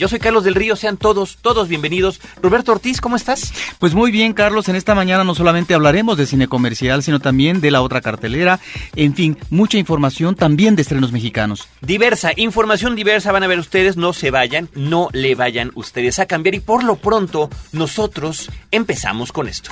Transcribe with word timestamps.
Yo 0.00 0.08
soy 0.08 0.18
Carlos 0.18 0.44
del 0.44 0.54
Río, 0.54 0.76
sean 0.76 0.96
todos, 0.96 1.36
todos 1.42 1.68
bienvenidos. 1.68 2.22
Roberto 2.40 2.72
Ortiz, 2.72 3.02
¿cómo 3.02 3.16
estás? 3.16 3.52
Pues 3.78 3.92
muy 3.92 4.10
bien, 4.10 4.32
Carlos. 4.32 4.66
En 4.70 4.76
esta 4.76 4.94
mañana 4.94 5.24
no 5.24 5.34
solamente 5.34 5.74
hablaremos 5.74 6.16
de 6.16 6.24
cine 6.24 6.48
comercial, 6.48 7.02
sino 7.02 7.20
también 7.20 7.60
de 7.60 7.70
la 7.70 7.82
otra 7.82 8.00
cartelera. 8.00 8.60
En 8.96 9.14
fin, 9.14 9.36
mucha 9.50 9.76
información 9.76 10.36
también 10.36 10.74
de 10.74 10.80
estrenos 10.80 11.12
mexicanos. 11.12 11.68
Diversa, 11.82 12.30
información 12.34 12.96
diversa 12.96 13.30
van 13.30 13.42
a 13.42 13.46
ver 13.46 13.58
ustedes. 13.58 13.98
No 13.98 14.14
se 14.14 14.30
vayan, 14.30 14.70
no 14.74 15.10
le 15.12 15.34
vayan 15.34 15.70
ustedes 15.74 16.18
a 16.18 16.24
cambiar. 16.24 16.54
Y 16.54 16.60
por 16.60 16.82
lo 16.82 16.96
pronto, 16.96 17.50
nosotros 17.72 18.50
empezamos 18.70 19.32
con 19.32 19.48
esto. 19.48 19.70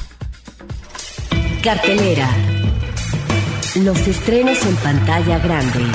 Cartelera. 1.62 2.29
Los 3.76 4.06
estrenos 4.06 4.62
en 4.66 4.76
pantalla 4.76 5.38
grande. 5.38 5.87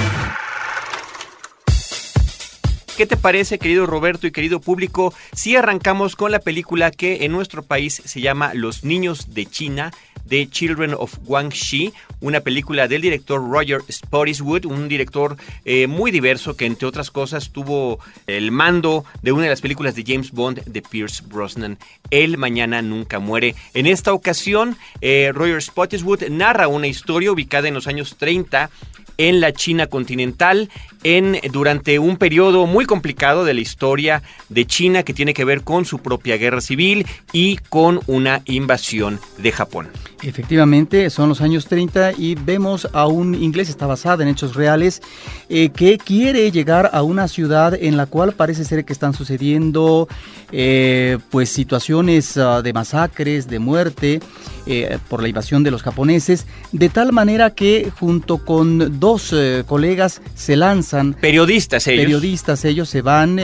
¿Qué 2.96 3.08
te 3.08 3.18
parece, 3.18 3.58
querido 3.58 3.88
Roberto 3.88 4.28
y 4.28 4.32
querido 4.32 4.62
público, 4.62 5.16
si 5.34 5.56
arrancamos 5.56 6.16
con 6.16 6.32
la 6.32 6.38
película 6.38 6.92
que 6.92 7.26
en 7.26 7.32
nuestro 7.32 7.64
país 7.64 8.04
se 8.06 8.22
llama 8.22 8.54
Los 8.54 8.84
Niños 8.84 9.34
de 9.34 9.48
China? 9.48 9.92
The 10.28 10.48
Children 10.48 10.94
of 10.98 11.18
Guangxi, 11.24 11.92
una 12.22 12.40
película 12.42 12.88
del 12.88 13.02
director 13.02 13.42
Roger 13.42 13.82
Spottiswoode, 13.92 14.68
un 14.68 14.88
director 14.88 15.36
eh, 15.66 15.88
muy 15.88 16.12
diverso 16.12 16.56
que 16.56 16.66
entre 16.66 16.88
otras 16.88 17.12
cosas 17.12 17.52
tuvo 17.52 18.00
el 18.28 18.52
mando 18.52 19.04
de 19.22 19.32
una 19.32 19.44
de 19.44 19.50
las 19.50 19.62
películas 19.62 19.96
de 19.96 20.04
James 20.06 20.32
Bond 20.32 20.64
de 20.64 20.82
Pierce 20.82 21.24
Brosnan, 21.26 21.78
El 22.10 22.38
Mañana 22.38 22.82
Nunca 22.82 23.20
Muere. 23.20 23.56
En 23.74 23.86
esta 23.86 24.14
ocasión, 24.14 24.78
eh, 25.02 25.32
Roger 25.34 25.62
Spottiswoode 25.62 26.30
narra 26.30 26.68
una 26.68 26.88
historia 26.88 27.32
ubicada 27.32 27.68
en 27.68 27.74
los 27.74 27.88
años 27.88 28.16
30 28.18 28.70
en 29.18 29.40
la 29.40 29.54
China 29.54 29.88
continental 29.88 30.70
en 31.04 31.40
durante 31.52 32.00
un 32.00 32.18
periodo 32.18 32.66
muy 32.66 32.86
complicado 32.86 33.46
de 33.46 33.54
la 33.54 33.62
historia 33.62 34.24
de 34.50 34.66
China 34.66 35.04
que 35.04 35.14
tiene 35.14 35.34
que 35.34 35.46
ver 35.46 35.62
con 35.62 35.86
su 35.86 36.00
propia 36.00 36.38
guerra 36.38 36.62
civil 36.62 37.06
y 37.32 37.58
con 37.70 38.00
una 38.08 38.42
invasión 38.46 39.20
de 39.38 39.52
Japón. 39.52 39.90
Efectivamente, 40.22 41.10
son 41.10 41.28
los 41.28 41.42
años 41.42 41.66
30 41.68 42.14
y 42.18 42.36
vemos 42.36 42.88
a 42.94 43.08
un 43.08 43.36
inglés, 43.36 43.70
está 43.70 43.88
basada 43.88 44.24
en 44.24 44.30
hechos 44.30 44.56
reales, 44.56 45.02
eh, 45.50 45.70
que 45.70 45.98
quiere 45.98 46.50
llegar 46.52 46.90
a 46.94 47.04
una 47.04 47.28
ciudad 47.28 47.74
en 47.74 47.98
la 47.98 48.06
cual 48.06 48.34
parece 48.34 48.64
ser 48.64 48.86
que 48.86 48.94
están 48.94 49.14
sucediendo 49.14 50.08
eh, 50.52 51.18
pues 51.30 51.50
situaciones 51.50 52.38
ah, 52.38 52.62
de 52.62 52.72
masacres, 52.72 53.48
de 53.48 53.60
muerte 53.60 54.22
eh, 54.66 54.98
por 55.10 55.22
la 55.22 55.28
invasión 55.28 55.64
de 55.64 55.72
los 55.72 55.84
japoneses, 55.84 56.46
de 56.72 56.90
tal 56.90 57.12
manera 57.12 57.52
que 57.52 57.92
junto 58.00 58.40
con 58.40 59.00
dos 59.00 59.36
colegas 59.66 60.22
se 60.36 60.56
lanzan. 60.56 61.14
Periodistas 61.14 61.88
ellos. 61.88 62.04
Periodistas 62.04 62.66
ellos 62.66 62.90
se 62.90 63.02
van 63.02 63.40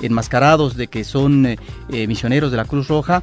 enmascarados 0.00 0.76
de 0.76 0.88
que 0.88 1.04
son 1.04 1.56
misioneros 1.88 2.50
de 2.50 2.56
la 2.56 2.64
Cruz 2.64 2.88
Roja 2.88 3.22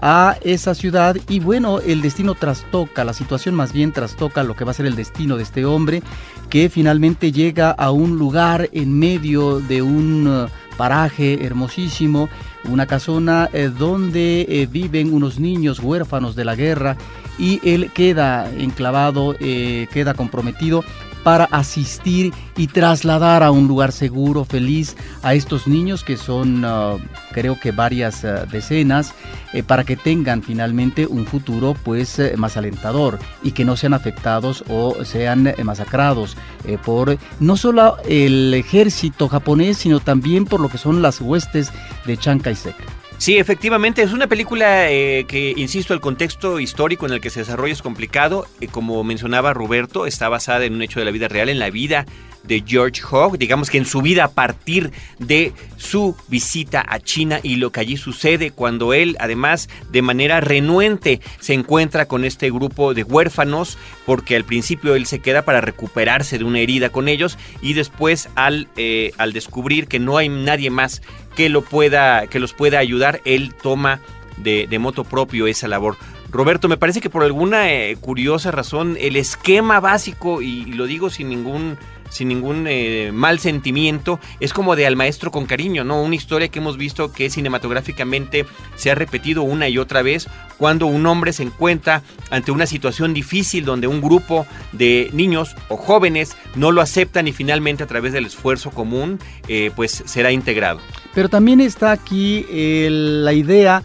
a 0.00 0.36
esa 0.42 0.74
ciudad 0.74 1.16
y 1.28 1.40
bueno, 1.40 1.80
el 1.80 2.02
destino 2.02 2.34
trastoca, 2.34 3.04
la 3.04 3.12
situación 3.12 3.54
más 3.54 3.72
bien 3.72 3.92
trastoca 3.92 4.42
lo 4.42 4.54
que 4.54 4.64
va 4.64 4.72
a 4.72 4.74
ser 4.74 4.86
el 4.86 4.96
destino 4.96 5.36
de 5.36 5.42
este 5.42 5.64
hombre 5.64 6.02
que 6.50 6.68
finalmente 6.68 7.32
llega 7.32 7.70
a 7.70 7.90
un 7.90 8.18
lugar 8.18 8.68
en 8.72 8.98
medio 8.98 9.60
de 9.60 9.82
un 9.82 10.48
paraje 10.76 11.44
hermosísimo, 11.44 12.28
una 12.68 12.86
casona 12.86 13.48
eh, 13.52 13.70
donde 13.76 14.46
eh, 14.48 14.66
viven 14.70 15.12
unos 15.12 15.38
niños 15.38 15.80
huérfanos 15.80 16.36
de 16.36 16.44
la 16.44 16.54
guerra 16.54 16.96
y 17.38 17.60
él 17.68 17.90
queda 17.92 18.50
enclavado, 18.50 19.34
eh, 19.40 19.88
queda 19.92 20.14
comprometido 20.14 20.84
para 21.26 21.46
asistir 21.46 22.32
y 22.56 22.68
trasladar 22.68 23.42
a 23.42 23.50
un 23.50 23.66
lugar 23.66 23.90
seguro, 23.90 24.44
feliz 24.44 24.96
a 25.24 25.34
estos 25.34 25.66
niños 25.66 26.04
que 26.04 26.16
son 26.16 26.64
uh, 26.64 27.00
creo 27.32 27.58
que 27.58 27.72
varias 27.72 28.22
uh, 28.22 28.46
decenas 28.48 29.12
eh, 29.52 29.64
para 29.64 29.82
que 29.82 29.96
tengan 29.96 30.40
finalmente 30.40 31.04
un 31.04 31.26
futuro 31.26 31.74
pues 31.82 32.20
eh, 32.20 32.36
más 32.36 32.56
alentador 32.56 33.18
y 33.42 33.50
que 33.50 33.64
no 33.64 33.76
sean 33.76 33.92
afectados 33.92 34.62
o 34.68 35.04
sean 35.04 35.48
eh, 35.48 35.56
masacrados 35.64 36.36
por 36.84 37.18
no 37.40 37.56
solo 37.56 37.96
el 38.08 38.54
ejército 38.54 39.28
japonés 39.28 39.78
sino 39.78 39.98
también 39.98 40.44
por 40.44 40.60
lo 40.60 40.68
que 40.68 40.78
son 40.78 41.02
las 41.02 41.20
huestes 41.20 41.72
de 42.04 42.16
Chiang 42.16 42.38
Kai-shek. 42.38 43.05
Sí, 43.18 43.38
efectivamente, 43.38 44.02
es 44.02 44.12
una 44.12 44.26
película 44.26 44.90
eh, 44.90 45.24
que, 45.26 45.54
insisto, 45.56 45.94
el 45.94 46.00
contexto 46.00 46.60
histórico 46.60 47.06
en 47.06 47.12
el 47.12 47.20
que 47.20 47.30
se 47.30 47.40
desarrolla 47.40 47.72
es 47.72 47.80
complicado. 47.80 48.46
Eh, 48.60 48.68
como 48.68 49.02
mencionaba 49.04 49.54
Roberto, 49.54 50.06
está 50.06 50.28
basada 50.28 50.64
en 50.66 50.74
un 50.74 50.82
hecho 50.82 50.98
de 50.98 51.06
la 51.06 51.10
vida 51.10 51.26
real, 51.26 51.48
en 51.48 51.58
la 51.58 51.70
vida 51.70 52.04
de 52.46 52.62
George 52.66 53.02
Hogg, 53.10 53.38
digamos 53.38 53.70
que 53.70 53.78
en 53.78 53.86
su 53.86 54.02
vida 54.02 54.24
a 54.24 54.30
partir 54.30 54.92
de 55.18 55.52
su 55.76 56.16
visita 56.28 56.84
a 56.86 57.00
China 57.00 57.40
y 57.42 57.56
lo 57.56 57.72
que 57.72 57.80
allí 57.80 57.96
sucede 57.96 58.50
cuando 58.50 58.94
él, 58.94 59.16
además, 59.18 59.68
de 59.90 60.02
manera 60.02 60.40
renuente, 60.40 61.20
se 61.40 61.54
encuentra 61.54 62.06
con 62.06 62.24
este 62.24 62.50
grupo 62.50 62.94
de 62.94 63.02
huérfanos, 63.02 63.78
porque 64.04 64.36
al 64.36 64.44
principio 64.44 64.94
él 64.94 65.06
se 65.06 65.18
queda 65.18 65.42
para 65.42 65.60
recuperarse 65.60 66.38
de 66.38 66.44
una 66.44 66.60
herida 66.60 66.90
con 66.90 67.08
ellos 67.08 67.38
y 67.60 67.72
después 67.72 68.28
al, 68.34 68.68
eh, 68.76 69.12
al 69.18 69.32
descubrir 69.32 69.88
que 69.88 69.98
no 69.98 70.16
hay 70.16 70.28
nadie 70.28 70.70
más 70.70 71.02
que, 71.36 71.48
lo 71.48 71.62
pueda, 71.62 72.26
que 72.26 72.40
los 72.40 72.52
pueda 72.52 72.80
ayudar, 72.80 73.20
él 73.24 73.54
toma 73.54 74.00
de, 74.38 74.78
moto 74.80 75.04
propio 75.04 75.46
esa 75.46 75.68
labor. 75.68 75.96
Roberto, 76.30 76.68
me 76.68 76.76
parece 76.76 77.00
que 77.00 77.10
por 77.10 77.22
alguna 77.22 77.72
eh, 77.72 77.96
curiosa 78.00 78.50
razón 78.50 78.96
el 78.98 79.16
esquema 79.16 79.78
básico, 79.78 80.42
y, 80.42 80.64
lo 80.64 80.86
digo 80.86 81.10
sin 81.10 81.28
ningún 81.28 81.78
sin 82.08 82.28
ningún 82.28 82.66
eh, 82.68 83.10
mal 83.12 83.38
sentimiento, 83.38 84.20
es 84.40 84.52
como 84.52 84.76
de 84.76 84.86
al 84.86 84.96
maestro 84.96 85.30
con 85.30 85.46
cariño, 85.46 85.84
¿no? 85.84 86.02
Una 86.02 86.14
historia 86.14 86.48
que 86.48 86.58
hemos 86.58 86.76
visto 86.76 87.12
que 87.12 87.30
cinematográficamente 87.30 88.46
se 88.76 88.90
ha 88.90 88.94
repetido 88.94 89.42
una 89.42 89.68
y 89.68 89.78
otra 89.78 90.02
vez 90.02 90.28
cuando 90.58 90.86
un 90.86 91.06
hombre 91.06 91.32
se 91.32 91.42
encuentra 91.42 92.02
ante 92.30 92.50
una 92.50 92.66
situación 92.66 93.12
difícil 93.12 93.64
donde 93.64 93.86
un 93.86 94.00
grupo 94.00 94.46
de 94.72 95.10
niños 95.12 95.54
o 95.68 95.76
jóvenes 95.76 96.36
no 96.54 96.72
lo 96.72 96.80
aceptan 96.80 97.28
y 97.28 97.32
finalmente 97.32 97.82
a 97.82 97.86
través 97.86 98.12
del 98.12 98.26
esfuerzo 98.26 98.70
común 98.70 99.18
eh, 99.48 99.70
pues 99.76 100.02
será 100.06 100.32
integrado. 100.32 100.80
Pero 101.14 101.28
también 101.28 101.60
está 101.60 101.92
aquí 101.92 102.46
la 102.48 103.32
idea 103.32 103.82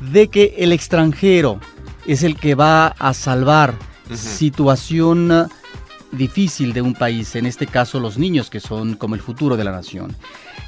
de 0.00 0.28
que 0.28 0.54
el 0.58 0.72
extranjero 0.72 1.60
es 2.06 2.22
el 2.22 2.36
que 2.36 2.54
va 2.54 2.88
a 2.88 3.14
salvar 3.14 3.74
situación 4.14 5.48
difícil 6.12 6.72
de 6.72 6.82
un 6.82 6.94
país, 6.94 7.34
en 7.36 7.46
este 7.46 7.66
caso 7.66 7.98
los 7.98 8.18
niños 8.18 8.50
que 8.50 8.60
son 8.60 8.94
como 8.94 9.14
el 9.14 9.20
futuro 9.20 9.56
de 9.56 9.64
la 9.64 9.72
nación. 9.72 10.14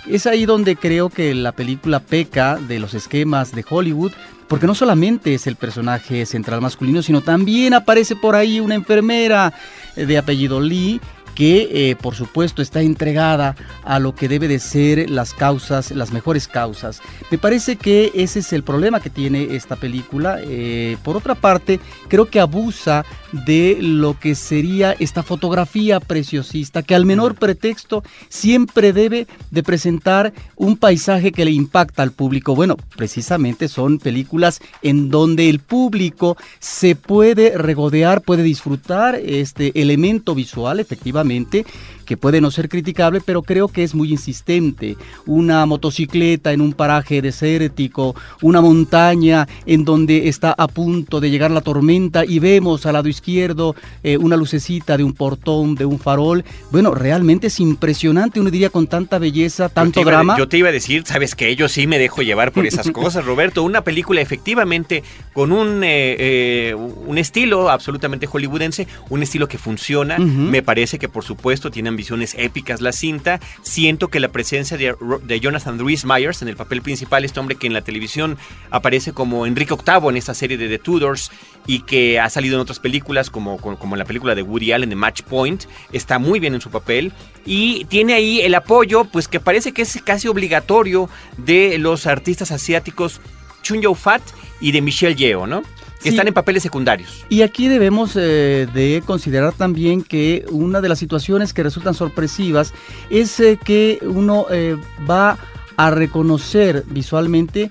Es 0.09 0.27
ahí 0.27 0.44
donde 0.44 0.77
creo 0.77 1.09
que 1.09 1.34
la 1.34 1.53
película 1.53 2.00
peca 2.00 2.56
de 2.56 2.78
los 2.78 2.94
esquemas 2.94 3.53
de 3.53 3.65
Hollywood, 3.69 4.12
porque 4.49 4.66
no 4.66 4.75
solamente 4.75 5.34
es 5.34 5.47
el 5.47 5.56
personaje 5.56 6.27
central 6.27 6.60
masculino, 6.60 7.03
sino 7.03 7.21
también 7.21 7.75
aparece 7.75 8.16
por 8.16 8.37
ahí 8.37 8.60
una 8.60 8.75
enfermera 8.75 9.55
de 9.97 10.19
apellido 10.19 10.60
Lee 10.60 11.00
que 11.34 11.90
eh, 11.90 11.96
por 11.96 12.14
supuesto 12.14 12.62
está 12.62 12.80
entregada 12.80 13.56
a 13.84 13.98
lo 13.98 14.14
que 14.14 14.28
debe 14.28 14.48
de 14.48 14.58
ser 14.58 15.10
las 15.10 15.34
causas, 15.34 15.90
las 15.90 16.12
mejores 16.12 16.48
causas. 16.48 17.00
Me 17.30 17.38
parece 17.38 17.76
que 17.76 18.12
ese 18.14 18.38
es 18.38 18.52
el 18.52 18.62
problema 18.62 19.00
que 19.00 19.10
tiene 19.10 19.56
esta 19.56 19.76
película. 19.76 20.38
Eh, 20.42 20.96
por 21.02 21.16
otra 21.16 21.34
parte, 21.34 21.80
creo 22.08 22.26
que 22.26 22.40
abusa 22.40 23.04
de 23.32 23.78
lo 23.80 24.18
que 24.18 24.34
sería 24.36 24.92
esta 24.92 25.22
fotografía 25.22 25.98
preciosista, 25.98 26.82
que 26.82 26.94
al 26.94 27.04
menor 27.04 27.34
pretexto 27.34 28.04
siempre 28.28 28.92
debe 28.92 29.26
de 29.50 29.62
presentar 29.62 30.32
un 30.56 30.76
paisaje 30.76 31.32
que 31.32 31.44
le 31.44 31.50
impacta 31.50 32.02
al 32.02 32.12
público. 32.12 32.54
Bueno, 32.54 32.76
precisamente 32.96 33.69
son 33.69 33.98
películas 33.98 34.60
en 34.82 35.10
donde 35.10 35.50
el 35.50 35.58
público 35.58 36.37
se 36.60 36.94
puede 36.94 37.58
regodear, 37.58 38.22
puede 38.22 38.44
disfrutar 38.44 39.16
este 39.16 39.80
elemento 39.80 40.34
visual, 40.34 40.78
efectivamente 40.78 41.24
efectivamente, 41.25 41.65
que 42.04 42.16
puede 42.16 42.40
no 42.40 42.50
ser 42.50 42.68
criticable, 42.68 43.20
pero 43.24 43.42
creo 43.42 43.68
que 43.68 43.82
es 43.82 43.94
muy 43.94 44.10
insistente. 44.10 44.96
Una 45.26 45.66
motocicleta 45.66 46.52
en 46.52 46.60
un 46.60 46.72
paraje 46.72 47.22
desértico, 47.22 48.14
una 48.42 48.60
montaña 48.60 49.48
en 49.66 49.84
donde 49.84 50.28
está 50.28 50.54
a 50.56 50.68
punto 50.68 51.20
de 51.20 51.30
llegar 51.30 51.50
la 51.50 51.60
tormenta 51.60 52.24
y 52.24 52.38
vemos 52.38 52.86
al 52.86 52.94
lado 52.94 53.08
izquierdo 53.08 53.74
eh, 54.02 54.16
una 54.18 54.36
lucecita 54.36 54.96
de 54.96 55.04
un 55.04 55.12
portón, 55.12 55.74
de 55.74 55.84
un 55.84 55.98
farol. 55.98 56.44
Bueno, 56.70 56.94
realmente 56.94 57.48
es 57.48 57.60
impresionante, 57.60 58.40
uno 58.40 58.50
diría 58.50 58.70
con 58.70 58.86
tanta 58.86 59.18
belleza, 59.18 59.68
tanto 59.68 60.04
drama. 60.04 60.36
yo 60.38 60.48
te 60.48 60.58
iba 60.58 60.68
a 60.68 60.72
decir, 60.72 61.04
sabes 61.06 61.34
que 61.34 61.54
yo 61.56 61.68
sí 61.68 61.86
me 61.86 61.98
dejo 61.98 62.22
llevar 62.22 62.52
por 62.52 62.66
esas 62.66 62.90
cosas, 62.92 63.24
Roberto. 63.24 63.62
Una 63.62 63.82
película 63.82 64.20
efectivamente 64.20 65.02
con 65.32 65.52
un, 65.52 65.82
eh, 65.84 66.16
eh, 66.18 66.74
un 66.74 67.18
estilo 67.18 67.70
absolutamente 67.70 68.26
hollywoodense, 68.26 68.86
un 69.10 69.22
estilo 69.22 69.48
que 69.48 69.58
funciona. 69.58 70.18
Me 70.18 70.62
parece 70.62 70.98
que 70.98 71.08
por 71.08 71.24
supuesto 71.24 71.70
tiene 71.70 71.88
visiones 71.96 72.35
épicas 72.38 72.81
la 72.81 72.93
cinta. 72.93 73.41
Siento 73.62 74.08
que 74.08 74.20
la 74.20 74.29
presencia 74.29 74.76
de, 74.76 75.41
Jonathan 75.41 75.79
Rhys 75.79 76.05
Myers 76.05 76.43
en 76.43 76.49
el 76.49 76.56
papel 76.56 76.82
principal, 76.82 77.25
este 77.25 77.41
hombre 77.41 77.56
que 77.56 77.67
en 77.67 77.73
la 77.73 77.82
televisión 77.82 78.37
aparece 78.70 79.12
como 79.12 79.46
Enrique 79.46 79.75
VIII 79.75 80.08
en 80.08 80.17
esta 80.17 80.35
serie 80.35 80.56
de 80.56 80.69
The 80.69 80.79
Tudors 80.79 81.31
y 81.67 81.81
que 81.81 82.20
ha 82.20 82.29
salido 82.31 82.56
en 82.56 82.61
otras 82.61 82.79
películas 82.79 83.31
como, 83.31 83.58
como, 83.58 83.94
en 83.94 83.99
la 83.99 84.05
película 84.05 84.35
de 84.35 84.43
Woody 84.43 84.73
Allen 84.73 84.91
de 84.91 84.96
Match 84.96 85.23
Point, 85.23 85.64
está 85.93 86.19
muy 86.19 86.41
bien 86.41 86.55
en 86.55 86.61
su 86.61 86.70
papel 86.70 87.12
y 87.46 87.85
tiene 87.87 88.14
ahí 88.14 88.40
el 88.40 88.55
apoyo, 88.55 89.05
pues 89.05 89.29
que 89.29 89.40
parece 89.40 89.73
que 89.73 89.82
es 89.82 90.00
casi 90.02 90.29
obligatorio 90.29 91.08
de 91.38 91.79
los 91.79 92.06
artistas 92.06 92.50
asiáticos 92.50 93.20
Chun 93.62 93.81
Yo 93.81 93.94
Fat 93.94 94.23
y 94.61 94.73
de 94.73 94.82
Michelle 94.82 95.17
Yeoh, 95.17 95.47
¿no? 95.47 95.62
Que 96.04 96.10
están 96.10 96.28
en 96.28 96.34
papeles 96.34 96.62
secundarios. 96.62 97.24
Y 97.30 97.42
aquí 97.42 97.66
debemos 97.66 98.12
eh, 98.14 98.68
de 98.72 99.02
considerar 99.06 99.54
también 99.54 100.02
que 100.02 100.44
una 100.50 100.82
de 100.82 100.90
las 100.90 100.98
situaciones 100.98 101.54
que 101.54 101.62
resultan 101.62 101.94
sorpresivas 101.94 102.74
es 103.08 103.40
eh, 103.40 103.58
que 103.62 103.98
uno 104.02 104.46
eh, 104.50 104.76
va 105.08 105.38
a 105.76 105.90
reconocer 105.90 106.84
visualmente 106.86 107.70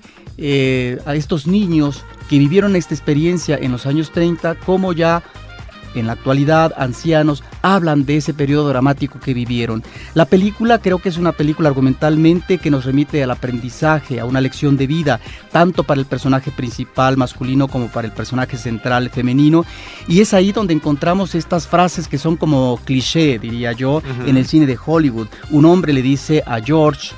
a 1.06 1.14
estos 1.14 1.46
niños 1.46 2.04
que 2.28 2.40
vivieron 2.40 2.74
esta 2.74 2.92
experiencia 2.92 3.56
en 3.56 3.70
los 3.70 3.86
años 3.86 4.10
30 4.10 4.56
como 4.56 4.92
ya 4.92 5.22
en 5.94 6.06
la 6.06 6.12
actualidad, 6.12 6.72
ancianos, 6.76 7.42
hablan 7.62 8.04
de 8.04 8.16
ese 8.16 8.34
periodo 8.34 8.68
dramático 8.68 9.18
que 9.20 9.34
vivieron. 9.34 9.82
La 10.14 10.24
película 10.24 10.78
creo 10.78 10.98
que 10.98 11.08
es 11.08 11.16
una 11.16 11.32
película 11.32 11.68
argumentalmente 11.68 12.58
que 12.58 12.70
nos 12.70 12.84
remite 12.84 13.22
al 13.22 13.30
aprendizaje, 13.30 14.20
a 14.20 14.24
una 14.24 14.40
lección 14.40 14.76
de 14.76 14.86
vida, 14.86 15.20
tanto 15.52 15.84
para 15.84 16.00
el 16.00 16.06
personaje 16.06 16.50
principal 16.50 17.16
masculino 17.16 17.68
como 17.68 17.88
para 17.88 18.06
el 18.06 18.12
personaje 18.12 18.56
central 18.56 19.10
femenino. 19.10 19.64
Y 20.08 20.20
es 20.20 20.34
ahí 20.34 20.52
donde 20.52 20.74
encontramos 20.74 21.34
estas 21.34 21.66
frases 21.66 22.08
que 22.08 22.18
son 22.18 22.36
como 22.36 22.78
cliché, 22.84 23.38
diría 23.38 23.72
yo, 23.72 24.02
en 24.26 24.36
el 24.36 24.46
cine 24.46 24.66
de 24.66 24.78
Hollywood. 24.84 25.28
Un 25.50 25.64
hombre 25.64 25.92
le 25.92 26.02
dice 26.02 26.42
a 26.46 26.60
George, 26.60 27.12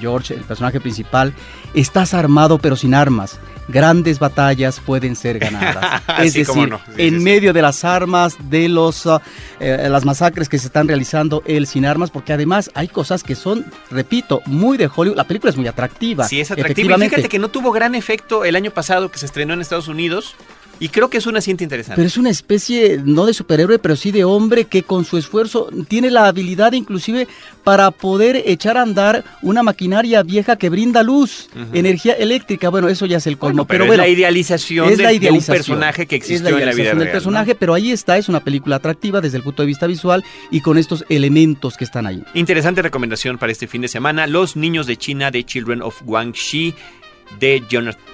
George, 0.00 0.34
el 0.34 0.44
personaje 0.44 0.80
principal, 0.80 1.34
estás 1.74 2.14
armado 2.14 2.58
pero 2.58 2.76
sin 2.76 2.94
armas 2.94 3.38
grandes 3.68 4.18
batallas 4.18 4.80
pueden 4.80 5.14
ser 5.14 5.38
ganadas. 5.38 6.02
es 6.22 6.34
decir, 6.34 6.74
en 6.96 7.22
medio 7.22 7.52
de 7.52 7.62
las 7.62 7.84
armas, 7.84 8.36
de 8.50 8.68
los 8.68 9.06
uh, 9.06 9.20
eh, 9.60 9.88
las 9.90 10.04
masacres 10.04 10.48
que 10.48 10.58
se 10.58 10.66
están 10.66 10.88
realizando, 10.88 11.42
él 11.46 11.66
sin 11.66 11.84
armas, 11.84 12.10
porque 12.10 12.32
además 12.32 12.70
hay 12.74 12.88
cosas 12.88 13.22
que 13.22 13.34
son, 13.34 13.66
repito, 13.90 14.40
muy 14.46 14.76
de 14.76 14.90
Hollywood. 14.92 15.16
La 15.16 15.24
película 15.24 15.50
es 15.50 15.56
muy 15.56 15.68
atractiva. 15.68 16.26
Sí, 16.26 16.40
es 16.40 16.50
atractiva. 16.50 16.96
Y 16.96 17.08
fíjate 17.08 17.28
que 17.28 17.38
no 17.38 17.48
tuvo 17.48 17.70
gran 17.70 17.94
efecto 17.94 18.44
el 18.44 18.56
año 18.56 18.70
pasado 18.70 19.10
que 19.10 19.18
se 19.18 19.26
estrenó 19.26 19.54
en 19.54 19.60
Estados 19.60 19.88
Unidos. 19.88 20.34
Y 20.80 20.88
creo 20.88 21.10
que 21.10 21.18
es 21.18 21.26
una 21.26 21.40
cinta 21.40 21.64
interesante. 21.64 21.96
Pero 21.96 22.06
es 22.06 22.16
una 22.16 22.30
especie, 22.30 23.00
no 23.04 23.26
de 23.26 23.34
superhéroe, 23.34 23.78
pero 23.78 23.96
sí 23.96 24.10
de 24.10 24.24
hombre 24.24 24.64
que 24.64 24.82
con 24.82 25.04
su 25.04 25.18
esfuerzo 25.18 25.68
tiene 25.88 26.10
la 26.10 26.28
habilidad 26.28 26.72
inclusive 26.72 27.26
para 27.64 27.90
poder 27.90 28.42
echar 28.46 28.76
a 28.76 28.82
andar 28.82 29.24
una 29.42 29.62
maquinaria 29.62 30.22
vieja 30.22 30.56
que 30.56 30.70
brinda 30.70 31.02
luz, 31.02 31.48
energía 31.72 32.14
eléctrica. 32.14 32.68
Bueno, 32.70 32.88
eso 32.88 33.06
ya 33.06 33.18
es 33.18 33.26
el 33.26 33.38
colmo. 33.38 33.66
pero, 33.66 33.84
es 33.92 33.98
la 33.98 34.08
idealización, 34.08 34.96
de, 34.96 35.30
un 35.30 35.42
personaje 35.42 36.06
que 36.06 36.16
existió 36.16 36.58
en 36.58 36.66
la 36.66 36.72
vida 36.72 36.84
real. 36.84 36.98
del 36.98 37.10
personaje, 37.10 37.54
pero 37.54 37.74
ahí 37.74 37.90
está, 37.90 38.16
es 38.16 38.28
una 38.28 38.40
película 38.40 38.76
atractiva 38.76 39.20
desde 39.20 39.36
el 39.38 39.42
punto 39.42 39.62
de 39.62 39.66
vista 39.66 39.86
visual 39.86 40.24
y 40.50 40.60
con 40.60 40.78
estos 40.78 41.04
elementos 41.08 41.76
que 41.76 41.84
están 41.84 42.06
ahí. 42.06 42.22
Interesante 42.34 42.82
recomendación 42.82 43.38
para 43.38 43.52
este 43.52 43.66
fin 43.66 43.82
de 43.82 43.88
semana, 43.88 44.26
Los 44.26 44.56
Niños 44.56 44.86
de 44.86 44.96
China 44.96 45.30
de 45.30 45.44
Children 45.44 45.82
of 45.82 46.00
Guangxi 46.02 46.74
de, 47.38 47.62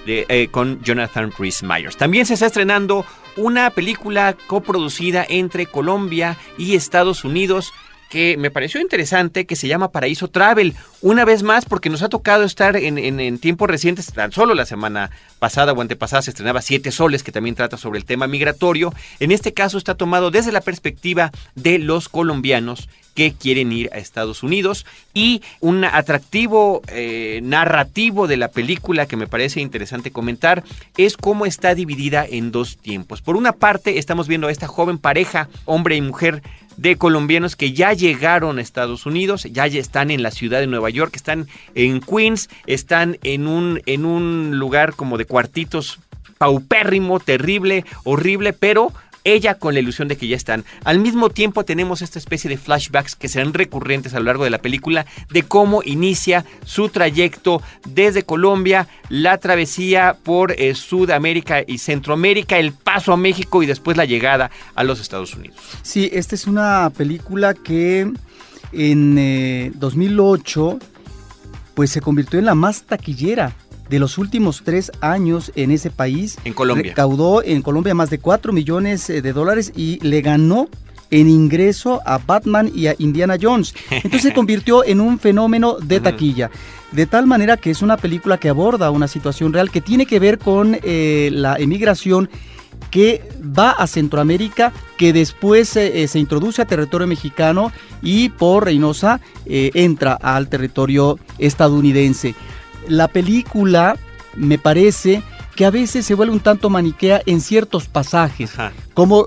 eh, 0.07 0.47
con 0.51 0.81
Jonathan 0.83 1.31
Rhys 1.37 1.63
Myers. 1.63 1.97
También 1.97 2.25
se 2.25 2.35
está 2.35 2.47
estrenando 2.47 3.05
una 3.37 3.69
película 3.69 4.35
coproducida 4.47 5.25
entre 5.27 5.65
Colombia 5.65 6.37
y 6.57 6.75
Estados 6.75 7.23
Unidos 7.23 7.73
que 8.09 8.37
me 8.37 8.51
pareció 8.51 8.79
interesante, 8.79 9.45
que 9.45 9.55
se 9.55 9.67
llama 9.67 9.91
Paraíso 9.91 10.29
Travel. 10.29 10.75
Una 11.01 11.25
vez 11.25 11.43
más, 11.43 11.65
porque 11.65 11.89
nos 11.89 12.03
ha 12.03 12.09
tocado 12.09 12.43
estar 12.43 12.75
en, 12.77 12.97
en, 12.97 13.39
tiempos 13.39 13.67
recientes, 13.67 14.13
tan 14.13 14.31
solo 14.31 14.53
la 14.53 14.65
semana 14.65 15.09
pasada 15.39 15.73
o 15.73 15.81
antepasada 15.81 16.21
se 16.21 16.29
estrenaba 16.29 16.61
Siete 16.61 16.91
Soles, 16.91 17.23
que 17.23 17.31
también 17.31 17.55
trata 17.55 17.77
sobre 17.77 17.99
el 17.99 18.05
tema 18.05 18.27
migratorio. 18.27 18.93
En 19.19 19.31
este 19.31 19.53
caso 19.53 19.77
está 19.77 19.95
tomado 19.95 20.31
desde 20.31 20.51
la 20.51 20.61
perspectiva 20.61 21.31
de 21.55 21.79
los 21.79 22.07
colombianos 22.07 22.89
que 23.15 23.33
quieren 23.33 23.71
ir 23.71 23.89
a 23.91 23.97
Estados 23.97 24.43
Unidos 24.43 24.85
y 25.13 25.41
un 25.61 25.83
atractivo 25.83 26.83
eh, 26.89 27.39
narrativo 27.41 28.27
de 28.27 28.37
la 28.37 28.51
película 28.51 29.07
que 29.07 29.15
me 29.15 29.25
parece 29.25 29.61
interesante 29.61 30.11
comentar 30.11 30.63
es 30.97 31.17
cómo 31.17 31.47
está 31.47 31.73
dividida 31.73 32.25
en 32.29 32.51
dos 32.51 32.77
tiempos. 32.77 33.21
Por 33.21 33.37
una 33.37 33.53
parte 33.53 33.97
estamos 33.97 34.27
viendo 34.27 34.47
a 34.47 34.51
esta 34.51 34.67
joven 34.67 34.99
pareja, 34.99 35.49
hombre 35.65 35.95
y 35.95 36.01
mujer, 36.01 36.43
de 36.77 36.97
colombianos 36.97 37.55
que 37.55 37.71
ya 37.71 37.93
llegaron 37.93 38.57
a 38.57 38.61
Estados 38.61 39.05
Unidos, 39.05 39.47
ya 39.49 39.65
están 39.65 40.11
en 40.11 40.21
la 40.21 40.31
ciudad 40.31 40.59
de 40.59 40.67
Nueva 40.67 40.89
York, 40.89 41.15
están 41.15 41.47
en 41.73 42.01
Queens, 42.01 42.49
están 42.67 43.17
en 43.23 43.47
un, 43.47 43.81
en 43.85 44.05
un 44.05 44.59
lugar 44.59 44.93
como 44.93 45.17
de 45.17 45.25
cuartitos 45.25 45.99
paupérrimo, 46.37 47.19
terrible, 47.19 47.85
horrible, 48.03 48.53
pero 48.53 48.91
ella 49.25 49.55
con 49.55 49.73
la 49.73 49.81
ilusión 49.81 50.07
de 50.07 50.15
que 50.15 50.27
ya 50.27 50.37
están. 50.37 50.63
Al 50.85 50.99
mismo 50.99 51.29
tiempo 51.29 51.65
tenemos 51.65 52.01
esta 52.01 52.19
especie 52.19 52.49
de 52.49 52.57
flashbacks 52.57 53.15
que 53.15 53.27
serán 53.27 53.53
recurrentes 53.53 54.13
a 54.13 54.19
lo 54.19 54.25
largo 54.25 54.45
de 54.45 54.49
la 54.51 54.59
película 54.59 55.05
de 55.29 55.43
cómo 55.43 55.81
inicia 55.83 56.45
su 56.63 56.87
trayecto 56.89 57.61
desde 57.85 58.23
Colombia, 58.23 58.87
la 59.09 59.37
travesía 59.37 60.15
por 60.23 60.53
eh, 60.53 60.75
Sudamérica 60.75 61.63
y 61.65 61.79
Centroamérica, 61.79 62.57
el 62.57 62.71
paso 62.71 63.11
a 63.11 63.17
México 63.17 63.61
y 63.63 63.65
después 63.65 63.97
la 63.97 64.05
llegada 64.05 64.51
a 64.75 64.83
los 64.83 65.01
Estados 65.01 65.35
Unidos. 65.35 65.57
Sí, 65.81 66.09
esta 66.13 66.35
es 66.35 66.47
una 66.47 66.91
película 66.95 67.53
que 67.53 68.11
en 68.71 69.71
2008 69.79 70.79
eh, 70.81 70.85
pues 71.73 71.91
se 71.91 72.01
convirtió 72.01 72.39
en 72.39 72.45
la 72.45 72.55
más 72.55 72.83
taquillera 72.83 73.53
de 73.89 73.99
los 73.99 74.17
últimos 74.17 74.61
tres 74.63 74.91
años 75.01 75.51
en 75.55 75.71
ese 75.71 75.89
país. 75.89 76.37
En 76.43 76.53
Colombia. 76.53 76.89
Recaudó 76.89 77.43
en 77.43 77.61
Colombia 77.61 77.93
más 77.93 78.09
de 78.09 78.19
4 78.19 78.53
millones 78.53 79.09
eh, 79.09 79.21
de 79.21 79.33
dólares 79.33 79.71
y 79.75 79.99
le 79.99 80.21
ganó 80.21 80.67
en 81.11 81.29
ingreso 81.29 82.01
a 82.05 82.17
Batman 82.17 82.71
y 82.73 82.87
a 82.87 82.95
Indiana 82.97 83.37
Jones. 83.39 83.75
Entonces 83.89 84.23
se 84.23 84.33
convirtió 84.33 84.83
en 84.83 84.99
un 84.99 85.19
fenómeno 85.19 85.77
de 85.79 85.99
taquilla. 85.99 86.49
De 86.91 87.05
tal 87.05 87.27
manera 87.27 87.57
que 87.57 87.71
es 87.71 87.81
una 87.81 87.97
película 87.97 88.37
que 88.37 88.49
aborda 88.49 88.89
una 88.89 89.07
situación 89.07 89.53
real 89.53 89.69
que 89.69 89.81
tiene 89.81 90.05
que 90.05 90.19
ver 90.19 90.39
con 90.39 90.77
eh, 90.81 91.29
la 91.31 91.57
emigración 91.57 92.29
que 92.89 93.27
va 93.41 93.71
a 93.71 93.87
Centroamérica, 93.87 94.71
que 94.97 95.11
después 95.11 95.75
eh, 95.75 96.07
se 96.07 96.19
introduce 96.19 96.61
a 96.61 96.65
territorio 96.65 97.07
mexicano 97.07 97.71
y 98.01 98.29
por 98.29 98.65
Reynosa 98.65 99.19
entra 99.45 100.13
al 100.13 100.47
territorio 100.47 101.19
estadounidense 101.37 102.35
la 102.87 103.07
película 103.07 103.97
me 104.35 104.57
parece 104.57 105.21
que 105.55 105.65
a 105.65 105.71
veces 105.71 106.05
se 106.05 106.15
vuelve 106.15 106.33
un 106.33 106.39
tanto 106.39 106.69
maniquea 106.69 107.21
en 107.25 107.39
ciertos 107.41 107.87
pasajes, 107.87 108.51
como 108.93 109.25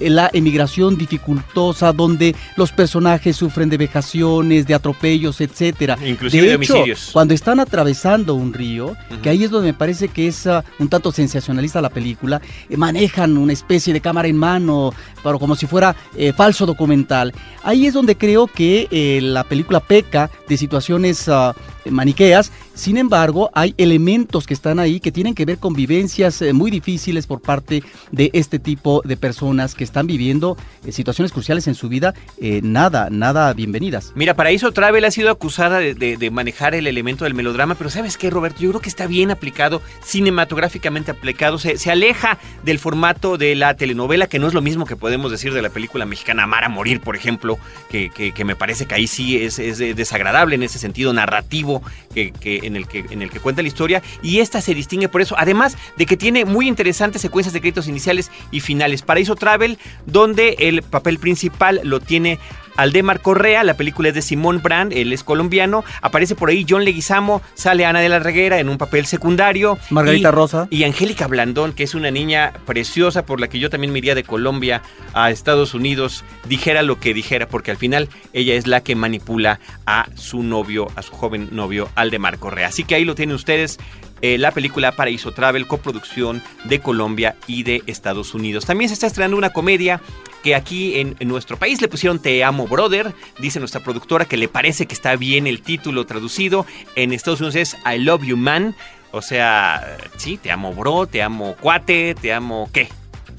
la 0.00 0.30
emigración 0.32 0.96
dificultosa, 0.96 1.92
donde 1.92 2.34
los 2.56 2.72
personajes 2.72 3.36
sufren 3.36 3.68
de 3.68 3.76
vejaciones, 3.76 4.66
de 4.66 4.74
atropellos, 4.74 5.40
etcétera. 5.40 5.98
Inclusive 6.04 6.48
de, 6.48 6.54
homicidios. 6.56 7.10
Cuando 7.12 7.34
están 7.34 7.60
atravesando 7.60 8.34
un 8.34 8.52
río, 8.52 8.96
que 9.22 9.30
ahí 9.30 9.44
es 9.44 9.50
donde 9.50 9.72
me 9.72 9.78
parece 9.78 10.08
que 10.08 10.28
es 10.28 10.46
ah, 10.46 10.64
un 10.78 10.88
tanto 10.88 11.12
sensacionalista 11.12 11.80
la 11.80 11.90
película, 11.90 12.40
eh, 12.68 12.76
manejan 12.76 13.36
una 13.36 13.52
especie 13.52 13.92
de 13.92 14.00
cámara 14.00 14.28
en 14.28 14.36
mano, 14.36 14.92
pero 15.22 15.38
como 15.38 15.54
si 15.54 15.66
fuera 15.66 15.94
eh, 16.16 16.32
falso 16.32 16.66
documental. 16.66 17.32
Ahí 17.62 17.86
es 17.86 17.94
donde 17.94 18.16
creo 18.16 18.46
que 18.46 18.88
eh, 18.90 19.20
la 19.22 19.44
película 19.44 19.80
peca 19.80 20.30
de 20.48 20.56
situaciones 20.56 21.28
ah, 21.28 21.54
maniqueas 21.90 22.52
Sin 22.74 22.96
embargo, 22.96 23.50
hay 23.54 23.74
elementos 23.76 24.46
que 24.46 24.54
están 24.54 24.78
ahí 24.78 24.98
que 24.98 25.12
tienen 25.12 25.34
que 25.34 25.44
ver 25.44 25.58
con 25.58 25.74
vivencias 25.74 26.40
eh, 26.40 26.54
muy 26.54 26.70
difíciles 26.70 27.26
por 27.26 27.42
parte 27.42 27.82
de 28.10 28.30
este 28.32 28.58
tipo 28.58 29.02
de 29.04 29.16
personas 29.18 29.74
que 29.74 29.84
están 29.84 30.06
viviendo 30.06 30.56
eh, 30.86 30.92
situaciones 30.92 31.32
cruciales 31.32 31.66
en 31.66 31.74
su 31.74 31.90
vida, 31.90 32.14
eh, 32.40 32.60
nada, 32.62 33.10
nada 33.10 33.52
bienvenidas. 33.52 34.12
Mira, 34.14 34.34
Paraíso 34.34 34.72
Travel 34.72 35.04
ha 35.04 35.10
sido 35.10 35.30
acusada 35.30 35.80
de, 35.80 36.30
manejar 36.32 36.74
el 36.74 36.86
elemento 36.86 37.24
del 37.24 37.34
melodrama, 37.34 37.74
pero 37.74 37.90
¿sabes 37.90 38.16
qué, 38.16 38.30
Roberto? 38.30 38.60
Yo 38.60 38.70
creo 38.70 38.80
que 38.80 38.88
está 38.88 39.06
bien 39.06 39.30
aplicado, 39.30 39.82
cinematográficamente 40.02 41.10
aplicado, 41.10 41.58
se, 41.58 41.76
se 41.76 41.90
aleja 41.90 42.38
del 42.64 42.78
formato 42.78 43.36
de 43.36 43.54
la 43.54 43.74
telenovela, 43.76 44.28
que 44.28 44.38
no 44.38 44.48
es 44.48 44.54
lo 44.54 44.62
mismo 44.62 44.86
que 44.86 44.96
podemos 44.96 45.30
decir 45.30 45.52
de 45.52 45.60
la 45.60 45.68
película 45.68 46.06
mexicana 46.06 46.44
Amar 46.44 46.64
a 46.64 46.68
Morir, 46.70 47.00
por 47.00 47.16
ejemplo, 47.16 47.58
que, 47.90 48.10
que, 48.10 48.44
me 48.44 48.56
parece 48.56 48.86
que 48.86 48.94
ahí 48.94 49.06
sí 49.06 49.36
es, 49.36 49.58
es 49.58 49.78
desagradable 49.78 50.54
en 50.54 50.62
ese 50.62 50.78
sentido 50.78 51.12
narrativo 51.12 51.82
que, 52.14 52.32
en, 52.62 52.76
el 52.76 52.86
que, 52.86 53.04
en 53.10 53.22
el 53.22 53.30
que 53.30 53.40
cuenta 53.40 53.62
la 53.62 53.68
historia. 53.68 54.02
Y 54.22 54.40
esta 54.40 54.60
se 54.60 54.74
distingue 54.74 55.08
por 55.08 55.22
eso, 55.22 55.34
además 55.38 55.76
de 55.96 56.06
que 56.06 56.16
tiene 56.16 56.44
muy 56.44 56.68
interesantes 56.68 57.22
secuencias 57.22 57.52
de 57.52 57.60
créditos 57.60 57.88
iniciales 57.88 58.30
y 58.50 58.60
finales. 58.60 59.02
Paraíso 59.02 59.36
Travel, 59.36 59.78
donde 60.06 60.56
el 60.58 60.82
papel 60.82 61.18
principal 61.18 61.80
lo 61.84 62.00
tiene 62.00 62.38
Aldemar 62.76 63.20
Correa, 63.20 63.64
la 63.64 63.74
película 63.74 64.08
es 64.08 64.14
de 64.14 64.22
Simón 64.22 64.62
Brand, 64.62 64.92
él 64.92 65.12
es 65.12 65.24
colombiano. 65.24 65.84
Aparece 66.00 66.34
por 66.34 66.48
ahí 66.48 66.64
John 66.68 66.84
Leguizamo, 66.84 67.42
sale 67.54 67.84
Ana 67.84 68.00
de 68.00 68.08
la 68.08 68.18
Reguera 68.18 68.58
en 68.58 68.68
un 68.68 68.78
papel 68.78 69.06
secundario. 69.06 69.78
Margarita 69.90 70.30
Rosa. 70.30 70.68
Y 70.70 70.84
Angélica 70.84 71.26
Blandón, 71.26 71.72
que 71.72 71.84
es 71.84 71.94
una 71.94 72.10
niña 72.10 72.52
preciosa 72.66 73.26
por 73.26 73.40
la 73.40 73.48
que 73.48 73.58
yo 73.58 73.70
también 73.70 73.92
me 73.92 73.98
iría 73.98 74.14
de 74.14 74.24
Colombia 74.24 74.82
a 75.12 75.30
Estados 75.30 75.74
Unidos, 75.74 76.24
dijera 76.48 76.82
lo 76.82 76.98
que 76.98 77.14
dijera, 77.14 77.46
porque 77.46 77.70
al 77.70 77.76
final 77.76 78.08
ella 78.32 78.54
es 78.54 78.66
la 78.66 78.82
que 78.82 78.94
manipula 78.94 79.60
a 79.86 80.06
su 80.14 80.42
novio, 80.42 80.88
a 80.96 81.02
su 81.02 81.12
joven 81.12 81.48
novio 81.52 81.88
Aldemar 81.94 82.38
Correa. 82.38 82.51
Así 82.60 82.84
que 82.84 82.94
ahí 82.94 83.04
lo 83.04 83.14
tienen 83.14 83.34
ustedes. 83.34 83.78
Eh, 84.20 84.38
la 84.38 84.52
película 84.52 84.92
Paraíso 84.92 85.32
Travel, 85.32 85.66
coproducción 85.66 86.42
de 86.64 86.78
Colombia 86.78 87.34
y 87.48 87.64
de 87.64 87.82
Estados 87.86 88.34
Unidos. 88.34 88.64
También 88.64 88.88
se 88.88 88.94
está 88.94 89.08
estrenando 89.08 89.36
una 89.36 89.50
comedia 89.50 90.00
que 90.44 90.54
aquí 90.54 90.98
en, 91.00 91.16
nuestro 91.28 91.56
país 91.56 91.80
le 91.80 91.88
pusieron 91.88 92.20
Te 92.20 92.44
amo 92.44 92.66
brother, 92.68 93.14
dice 93.38 93.58
nuestra 93.58 93.82
productora 93.82 94.24
que 94.24 94.36
le 94.36 94.48
parece 94.48 94.86
que 94.86 94.94
está 94.94 95.16
bien 95.16 95.46
el 95.46 95.62
título 95.62 96.04
traducido, 96.06 96.66
en 96.94 97.12
Estados 97.12 97.40
Unidos 97.40 97.56
es 97.56 97.76
I 97.84 97.98
love 97.98 98.22
you 98.22 98.36
man, 98.36 98.76
o 99.10 99.22
sea, 99.22 99.98
sí, 100.16 100.36
te 100.36 100.50
amo 100.50 100.72
bro, 100.72 101.06
te 101.06 101.22
amo 101.22 101.56
cuate, 101.60 102.14
te 102.14 102.32
amo 102.32 102.70
qué, 102.72 102.88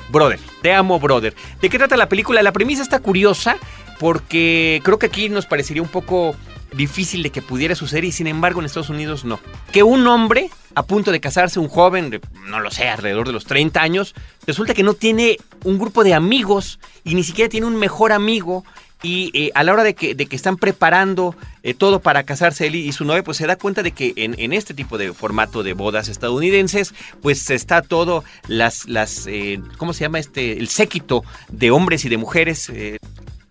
brother, 0.10 0.40
te 0.62 0.74
amo 0.74 1.00
brother. 1.00 1.34
¿De 1.62 1.70
qué 1.70 1.78
trata 1.78 1.98
la 1.98 2.10
película? 2.10 2.42
La 2.42 2.52
premisa 2.52 2.82
está 2.82 3.00
curiosa 3.00 3.58
porque 4.00 4.82
creo 4.84 5.00
que 5.00 5.06
aquí 5.06 5.30
nos 5.30 5.46
parecería 5.46 5.82
un 5.82 5.88
poco 5.88 6.36
difícil 6.76 7.24
de 7.24 7.30
que 7.30 7.42
pudiera 7.42 7.76
suceder 7.76 8.06
y 8.06 8.12
sin 8.12 8.28
embargo 8.28 8.60
en 8.60 8.66
Estados 8.66 8.90
Unidos 8.90 9.26
no. 9.26 9.40
Que 9.72 9.84
un 9.84 10.08
hombre 10.08 10.50
a 10.76 10.84
punto 10.84 11.12
de 11.12 11.20
casarse, 11.20 11.60
un 11.60 11.68
joven 11.68 12.20
no 12.48 12.60
lo 12.60 12.72
sé, 12.72 12.88
alrededor 12.88 13.28
de 13.28 13.34
los 13.34 13.46
30 13.46 13.82
años, 13.82 14.16
resulta 14.48 14.74
que 14.74 14.84
no 14.84 14.94
tiene 14.94 15.38
un 15.64 15.78
grupo 15.78 16.04
de 16.04 16.14
amigos 16.14 16.80
y 17.04 17.16
ni 17.16 17.24
siquiera 17.24 17.50
tiene 17.50 17.68
un 17.68 17.76
mejor 17.76 18.12
amigo 18.12 18.64
y 19.04 19.32
eh, 19.34 19.52
a 19.54 19.64
la 19.64 19.74
hora 19.74 19.84
de 19.84 19.96
que, 19.96 20.16
de 20.16 20.28
que 20.28 20.36
están 20.36 20.56
preparando 20.56 21.36
eh, 21.62 21.74
todo 21.74 22.00
para 22.00 22.24
casarse 22.24 22.68
él 22.68 22.76
y, 22.76 22.92
su 22.94 23.04
novia, 23.04 23.22
pues 23.22 23.38
se 23.38 23.46
da 23.46 23.58
cuenta 23.58 23.84
de 23.84 23.92
que 23.92 24.14
en, 24.16 24.54
este 24.54 24.74
tipo 24.74 24.98
de 24.98 25.12
formato 25.12 25.62
de 25.62 25.74
bodas 25.74 26.08
estadounidenses, 26.08 26.94
pues 27.22 27.50
está 27.50 27.82
todo 27.82 28.24
las, 28.48 28.88
las 28.88 29.28
eh, 29.28 29.60
¿cómo 29.78 29.92
se 29.94 30.02
llama 30.02 30.20
este? 30.20 30.54
El 30.54 30.70
séquito 30.70 31.24
de 31.50 31.70
hombres 31.70 32.06
y 32.06 32.10
de 32.10 32.18
mujeres 32.18 32.72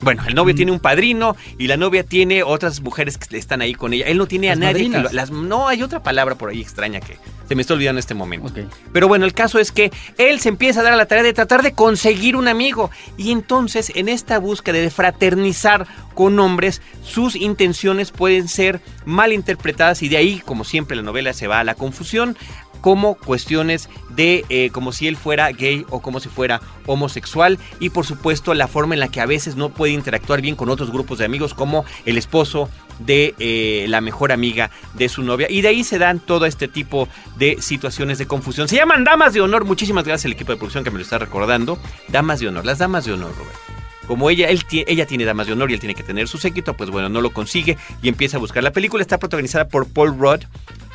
bueno, 0.03 0.23
el 0.27 0.35
novio 0.35 0.53
mm. 0.53 0.57
tiene 0.57 0.73
un 0.73 0.81
padrino 0.81 1.37
y 1.59 1.69
la 1.69 1.77
novia 1.77 2.05
tiene 2.05 2.43
otras 2.43 2.81
mujeres 2.81 3.19
que 3.19 3.37
están 3.39 3.63
ahí 3.63 3.75
con 3.75 3.93
ella. 3.93 4.07
Él 4.07 4.19
no 4.19 4.27
tiene 4.27 4.51
a 4.51 4.57
nadie. 4.57 4.89
las, 4.89 5.31
no, 5.31 5.69
hay 5.69 5.83
otra 5.83 6.03
palabra 6.03 6.35
por 6.35 6.51
ahí 6.51 6.61
extraña 6.61 7.01
que 7.01 7.17
se 7.49 7.55
me 7.55 7.63
está 7.63 7.75
olvidando 7.75 7.99
en 7.99 8.01
este 8.01 8.15
momento. 8.15 8.53
Pero 8.93 9.09
bueno, 9.09 9.25
el 9.25 9.33
caso 9.33 9.59
es 9.59 9.73
que 9.73 9.91
él 10.19 10.41
se 10.41 10.49
empieza 10.49 10.81
a 10.81 10.83
dar 10.83 10.93
a 10.93 10.97
la 10.97 11.07
tarea 11.07 11.23
de 11.23 11.33
tratar 11.33 11.63
de 11.63 11.73
conseguir 11.73 12.37
un 12.37 12.49
amigo. 12.49 12.91
Y 13.17 13.31
entonces, 13.31 13.93
en 13.95 14.09
esta 14.09 14.39
búsqueda 14.39 14.79
de 14.79 14.91
fraternizar 14.91 15.87
con 16.15 16.39
hombres, 16.41 16.83
sus 17.03 17.37
intenciones 17.37 18.11
pueden 18.11 18.49
ser 18.49 18.81
mal 19.05 19.33
interpretadas 19.33 20.03
y 20.03 20.09
de 20.09 20.17
ahí, 20.17 20.43
como 20.45 20.65
siempre, 20.65 20.97
la 20.97 21.03
novela 21.03 21.33
se 21.33 21.47
va 21.47 21.61
a 21.61 21.65
la 21.65 21.75
confusión 21.75 22.37
como 22.83 23.15
cuestiones 23.15 23.89
de 24.11 24.45
eh, 24.51 24.69
como 24.71 24.93
si 24.93 25.09
él 25.09 25.17
fuera 25.17 25.51
gay 25.53 25.87
o 25.89 26.03
como 26.03 26.21
si 26.21 26.29
fuera 26.29 26.61
homosexual 26.85 27.59
y 27.81 27.89
por 27.89 28.05
supuesto 28.05 28.53
la 28.53 28.69
forma 28.69 28.93
en 28.93 29.01
la 29.01 29.09
que 29.09 29.23
a 29.23 29.27
veces 29.27 29.57
no 29.57 29.71
puede 29.71 29.95
interactuar 29.95 30.43
bien 30.43 30.57
con 30.57 30.69
otros 30.69 30.91
grupos 30.91 31.19
de 31.19 31.25
amigos 31.25 31.55
como 31.55 31.87
el 32.05 32.19
esposo 32.19 32.69
de 32.99 33.35
eh, 33.39 33.87
la 33.89 34.03
mejor 34.03 34.33
amiga 34.33 34.71
de 34.95 35.09
su 35.09 35.23
novia 35.23 35.47
y 35.49 35.63
de 35.63 35.69
ahí 35.69 35.85
se 35.85 35.99
dan 35.99 36.21
todo 36.21 36.45
este 36.45 36.69
tipo 36.69 37.09
de 37.39 37.63
situaciones 37.63 38.19
de 38.19 38.27
confusión. 38.27 38.69
Se 38.69 38.77
llaman 38.77 39.05
damas 39.05 39.33
de 39.33 39.41
honor, 39.41 39.65
muchísimas 39.65 40.05
gracias 40.05 40.27
al 40.27 40.33
equipo 40.33 40.53
de 40.53 40.59
producción 40.59 40.85
que 40.85 40.91
me 40.91 40.99
lo 40.99 41.05
está 41.05 41.19
recordando. 41.19 41.79
Damas 42.09 42.41
de 42.41 42.49
honor, 42.49 42.67
las 42.67 42.79
damas 42.79 43.07
de 43.07 43.13
honor, 43.13 43.33
Robert 43.39 43.73
como 44.07 44.29
ella, 44.31 44.49
ella 44.51 45.07
tiene 45.07 45.25
damas 45.25 45.47
de 45.47 45.53
honor 45.53 45.71
y 45.71 45.75
él 45.75 45.81
tiene 45.81 45.95
que 45.95 46.03
tener 46.03 46.29
su 46.29 46.39
séquito, 46.39 46.75
pues 46.75 46.91
bueno, 46.91 47.09
no 47.09 47.21
lo 47.21 47.31
consigue 47.31 47.79
y 48.03 48.09
empieza 48.09 48.37
a 48.37 48.41
buscar. 48.41 48.63
La 48.63 48.73
película 48.73 49.01
está 49.01 49.19
protagonizada 49.19 49.69
por 49.69 49.89
Paul 49.89 50.19
Rudd, 50.19 50.43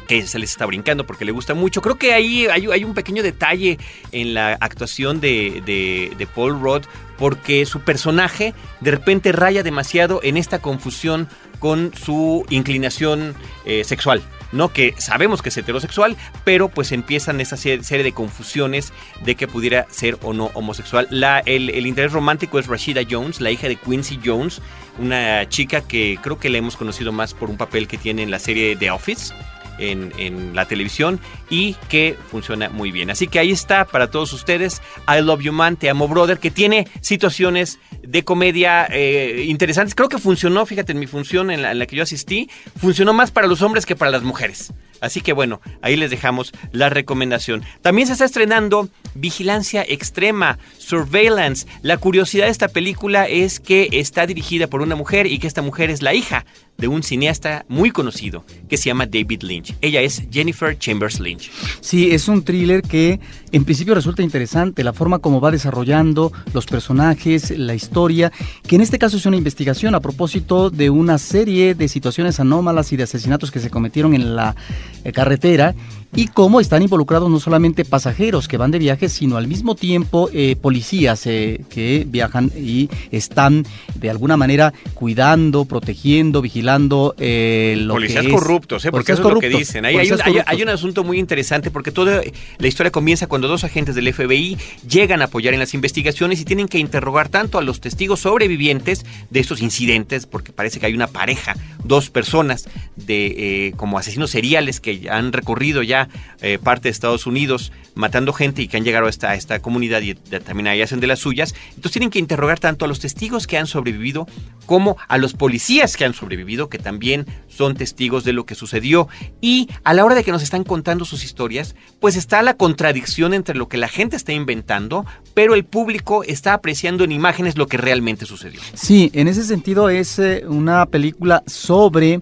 que 0.07 0.25
se 0.25 0.39
les 0.39 0.51
está 0.51 0.65
brincando 0.65 1.05
porque 1.05 1.25
le 1.25 1.31
gusta 1.31 1.53
mucho. 1.53 1.81
Creo 1.81 1.95
que 1.95 2.13
ahí 2.13 2.47
hay, 2.47 2.83
un 2.83 2.93
pequeño 2.93 3.21
detalle 3.21 3.77
en 4.11 4.33
la 4.33 4.53
actuación 4.59 5.19
de, 5.19 6.27
Paul 6.33 6.59
Rudd 6.59 6.83
porque 7.17 7.65
su 7.65 7.81
personaje 7.81 8.53
de 8.79 8.91
repente 8.91 9.31
raya 9.31 9.63
demasiado 9.63 10.19
en 10.23 10.37
esta 10.37 10.59
confusión 10.59 11.27
con 11.59 11.91
su 11.95 12.45
inclinación 12.49 13.35
eh, 13.65 13.83
sexual. 13.83 14.21
¿no? 14.51 14.71
Que 14.71 14.93
sabemos 14.97 15.41
que 15.41 15.49
es 15.49 15.57
heterosexual, 15.57 16.15
pero 16.45 16.69
pues 16.69 16.93
empiezan 16.93 17.41
esa 17.41 17.57
serie 17.57 18.03
de 18.03 18.13
confusiones 18.13 18.93
de 19.25 19.35
que 19.35 19.45
pudiera 19.47 19.87
ser 19.89 20.17
o 20.21 20.31
no 20.31 20.51
homosexual. 20.53 21.07
La, 21.09 21.39
el, 21.39 21.69
el, 21.71 21.85
interés 21.85 22.13
romántico 22.13 22.57
es 22.57 22.67
Rashida 22.67 23.01
Jones, 23.09 23.41
la 23.41 23.51
hija 23.51 23.67
de 23.67 23.75
Quincy 23.75 24.19
Jones, 24.23 24.61
una 24.99 25.49
chica 25.49 25.81
que 25.81 26.17
creo 26.21 26.39
que 26.39 26.49
la 26.49 26.59
hemos 26.59 26.77
conocido 26.77 27.11
más 27.11 27.33
por 27.33 27.49
un 27.49 27.57
papel 27.57 27.89
que 27.89 27.97
tiene 27.97 28.23
en 28.23 28.31
la 28.31 28.39
serie 28.39 28.77
The 28.77 28.91
Office 28.91 29.33
en, 29.79 30.55
la 30.55 30.65
televisión 30.65 31.19
y 31.49 31.75
que 31.89 32.17
funciona 32.29 32.69
muy 32.69 32.91
bien. 32.91 33.09
Así 33.09 33.27
que 33.27 33.39
ahí 33.39 33.51
está 33.51 33.85
para 33.85 34.09
todos 34.09 34.33
ustedes 34.33 34.81
I 35.07 35.21
Love 35.21 35.41
You 35.41 35.53
Man, 35.53 35.77
Te 35.77 35.89
Amo 35.89 36.07
Brother, 36.07 36.39
que 36.39 36.51
tiene 36.51 36.87
situaciones 37.01 37.79
de 38.01 38.23
comedia 38.23 38.87
eh, 38.89 39.45
interesantes. 39.47 39.95
Creo 39.95 40.09
que 40.09 40.17
funcionó, 40.17 40.65
fíjate, 40.65 40.91
en 40.91 40.99
mi 40.99 41.07
función 41.07 41.51
en 41.51 41.61
la, 41.61 41.85
que 41.85 41.95
yo 41.95 42.03
asistí, 42.03 42.49
funcionó 42.79 43.13
más 43.13 43.31
para 43.31 43.47
los 43.47 43.61
hombres 43.61 43.85
que 43.85 43.95
para 43.95 44.11
las 44.11 44.23
mujeres. 44.23 44.73
Así 45.01 45.21
que 45.21 45.33
bueno, 45.33 45.61
ahí 45.81 45.95
les 45.95 46.09
dejamos 46.09 46.51
la 46.71 46.89
recomendación. 46.89 47.63
También 47.81 48.07
se 48.07 48.13
está 48.13 48.25
estrenando 48.25 48.89
Vigilancia 49.17 49.83
Extrema, 49.87 50.57
Surveillance. 50.77 51.67
La 51.81 51.97
curiosidad 51.97 52.45
de 52.45 52.51
esta 52.51 52.67
película 52.67 53.27
es 53.27 53.59
que 53.59 53.89
está 53.91 54.25
dirigida 54.25 54.67
por 54.67 54.81
una 54.81 54.95
mujer 54.95 55.27
y 55.27 55.39
que 55.39 55.47
esta 55.47 55.61
mujer 55.61 55.89
es 55.89 56.01
la 56.01 56.13
hija 56.13 56.45
de 56.77 56.87
un 56.87 57.03
cineasta 57.03 57.65
muy 57.67 57.91
conocido 57.91 58.45
que 58.69 58.77
se 58.77 58.85
llama 58.85 59.07
David 59.07 59.41
Lynch. 59.41 59.75
Ella 59.81 60.01
es 60.01 60.23
Jennifer 60.31 60.77
Chambers 60.77 61.19
Lynch. 61.19 61.49
Sí, 61.81 62.11
es 62.11 62.27
un 62.27 62.43
thriller 62.43 62.81
que 62.81 63.19
en 63.51 63.65
principio 63.65 63.95
resulta 63.95 64.21
interesante, 64.21 64.83
la 64.83 64.93
forma 64.93 65.19
como 65.19 65.41
va 65.41 65.51
desarrollando 65.51 66.31
los 66.53 66.65
personajes, 66.65 67.57
la 67.57 67.73
historia, 67.73 68.31
que 68.67 68.75
en 68.75 68.81
este 68.81 68.99
caso 68.99 69.17
es 69.17 69.25
una 69.25 69.37
investigación 69.37 69.95
a 69.95 69.99
propósito 69.99 70.69
de 70.69 70.89
una 70.89 71.17
serie 71.17 71.73
de 71.73 71.87
situaciones 71.87 72.39
anómalas 72.39 72.91
y 72.93 72.97
de 72.97 73.03
asesinatos 73.03 73.51
que 73.51 73.59
se 73.59 73.69
cometieron 73.69 74.13
en 74.13 74.35
la 74.35 74.55
eh, 75.03 75.11
carretera 75.11 75.73
y 76.15 76.27
cómo 76.27 76.59
están 76.59 76.81
involucrados 76.81 77.29
no 77.29 77.39
solamente 77.39 77.85
pasajeros 77.85 78.47
que 78.47 78.57
van 78.57 78.71
de 78.71 78.79
viaje, 78.79 79.09
sino 79.09 79.37
al 79.37 79.47
mismo 79.47 79.75
tiempo 79.75 80.29
eh, 80.33 80.55
policías 80.55 81.25
eh, 81.27 81.61
que 81.69 82.05
viajan 82.07 82.51
y 82.55 82.89
están 83.11 83.65
de 83.95 84.09
alguna 84.09 84.37
manera 84.37 84.73
cuidando, 84.93 85.65
protegiendo, 85.65 86.41
vigilando 86.41 87.13
eh, 87.17 87.75
lo 87.79 87.95
policías 87.95 88.27
corruptos, 88.27 88.85
¿eh? 88.85 88.91
porque 88.91 89.11
eso 89.11 89.27
es 89.27 89.33
lo 89.33 89.39
que 89.39 89.49
dicen. 89.49 89.85
Hay, 89.85 89.97
hay, 89.97 90.61
un, 90.61 90.69
asunto 90.69 91.03
muy 91.03 91.19
interesante 91.19 91.71
porque 91.71 91.91
toda 91.91 92.21
la 92.57 92.67
historia 92.67 92.91
comienza 92.91 93.27
cuando 93.27 93.47
dos 93.47 93.63
agentes 93.63 93.95
del 93.95 94.13
FBI 94.13 94.57
llegan 94.87 95.21
a 95.21 95.25
apoyar 95.25 95.53
en 95.53 95.59
las 95.59 95.73
investigaciones 95.73 96.39
y 96.39 96.45
tienen 96.45 96.67
que 96.67 96.77
interrogar 96.77 97.29
tanto 97.29 97.57
a 97.57 97.61
los 97.61 97.81
testigos 97.81 98.21
sobrevivientes 98.21 99.05
de 99.29 99.39
estos 99.39 99.61
incidentes, 99.61 100.25
porque 100.25 100.51
parece 100.51 100.79
que 100.79 100.85
hay 100.85 100.93
una 100.93 101.07
pareja, 101.07 101.55
dos 101.83 102.09
personas 102.09 102.67
de 102.95 103.73
como 103.77 103.97
asesinos 103.97 104.31
seriales 104.31 104.79
que 104.79 105.09
han 105.09 105.33
recorrido 105.33 105.83
ya 105.83 106.06
eh, 106.41 106.59
parte 106.61 106.87
de 106.87 106.91
Estados 106.91 107.25
Unidos 107.25 107.71
matando 107.95 108.33
gente 108.33 108.61
y 108.61 108.67
que 108.67 108.77
han 108.77 108.83
llegado 108.83 109.07
a 109.07 109.09
esta, 109.09 109.33
esta 109.35 109.59
comunidad 109.59 110.01
y 110.01 110.13
también 110.13 110.67
ahí 110.67 110.81
hacen 110.81 110.99
de 110.99 111.07
las 111.07 111.19
suyas. 111.19 111.55
Entonces 111.69 111.93
tienen 111.93 112.09
que 112.09 112.19
interrogar 112.19 112.59
tanto 112.59 112.85
a 112.85 112.87
los 112.87 112.99
testigos 112.99 113.47
que 113.47 113.57
han 113.57 113.67
sobrevivido 113.67 114.27
como 114.65 114.97
a 115.07 115.17
los 115.17 115.33
policías 115.33 115.97
que 115.97 116.05
han 116.05 116.13
sobrevivido, 116.13 116.69
que 116.69 116.77
también 116.77 117.25
son 117.47 117.75
testigos 117.75 118.23
de 118.23 118.33
lo 118.33 118.45
que 118.45 118.55
sucedió. 118.55 119.07
Y 119.41 119.69
a 119.83 119.93
la 119.93 120.05
hora 120.05 120.15
de 120.15 120.23
que 120.23 120.31
nos 120.31 120.43
están 120.43 120.63
contando 120.63 121.05
sus 121.05 121.23
historias, 121.23 121.75
pues 121.99 122.15
está 122.15 122.41
la 122.41 122.55
contradicción 122.55 123.33
entre 123.33 123.55
lo 123.55 123.67
que 123.67 123.77
la 123.77 123.87
gente 123.87 124.15
está 124.15 124.33
inventando, 124.33 125.05
pero 125.33 125.55
el 125.55 125.65
público 125.65 126.23
está 126.23 126.53
apreciando 126.53 127.03
en 127.03 127.11
imágenes 127.11 127.57
lo 127.57 127.67
que 127.67 127.77
realmente 127.77 128.25
sucedió. 128.25 128.61
Sí, 128.73 129.09
en 129.13 129.27
ese 129.27 129.43
sentido 129.43 129.89
es 129.89 130.19
eh, 130.19 130.43
una 130.47 130.85
película 130.85 131.43
sobre 131.47 132.19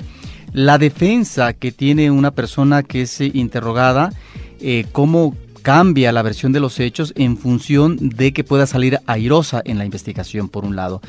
la 0.56 0.78
defensa 0.78 1.52
que 1.52 1.74
tiene 1.74 2.10
una 2.12 2.32
persona 2.32 2.82
que 2.82 3.02
es 3.02 3.20
eh, 3.20 3.30
interrogada, 3.34 4.14
eh, 4.62 4.86
cómo 4.94 5.36
cambia 5.62 6.14
la 6.14 6.22
versión 6.22 6.54
de 6.54 6.62
los 6.62 6.80
hechos 6.80 7.12
en 7.18 7.38
función 7.38 7.98
de 8.00 8.32
que 8.32 8.46
pueda 8.46 8.66
salir 8.66 9.00
airosa 9.06 9.62
en 9.66 9.78
la 9.78 9.84
investigación, 9.84 10.48
por 10.48 10.64
un 10.64 10.78
lado. 10.78 11.02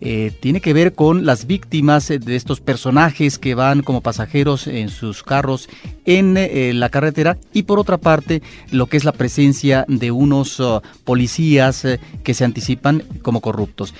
Eh, 0.00 0.32
tiene 0.40 0.60
que 0.60 0.72
ver 0.72 0.94
con 0.94 1.26
las 1.26 1.46
víctimas 1.46 2.08
de 2.08 2.34
estos 2.34 2.60
personajes 2.60 3.38
que 3.38 3.54
van 3.54 3.82
como 3.82 4.00
pasajeros 4.00 4.66
en 4.66 4.88
sus 4.88 5.22
carros 5.22 5.68
en 6.04 6.34
la 6.80 6.88
carretera 6.88 7.36
y 7.52 7.64
por 7.64 7.78
otra 7.78 7.98
parte 7.98 8.42
lo 8.70 8.86
que 8.86 8.96
es 8.96 9.04
la 9.04 9.12
presencia 9.12 9.84
de 9.88 10.10
unos 10.10 10.58
uh, 10.60 10.80
policías 11.04 11.84
que 12.22 12.34
se 12.34 12.44
anticipan 12.44 13.02
como 13.22 13.40
corruptos. 13.40 13.92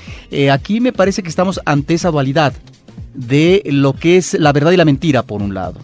aquí 0.53 0.81
me 0.81 0.93
parece 0.93 1.23
que 1.25 1.29
estamos 1.29 1.61
ante 1.67 1.95
esa 1.95 2.13
dualidad 2.13 2.55
de 3.15 3.63
lo 3.67 3.93
que 3.93 4.17
es 4.17 4.35
la 4.35 4.53
verdad 4.53 4.73
y 4.73 4.77
la 4.77 4.85
mentira, 4.85 5.23
por 5.23 5.43
un 5.43 5.55
lado. 5.55 5.81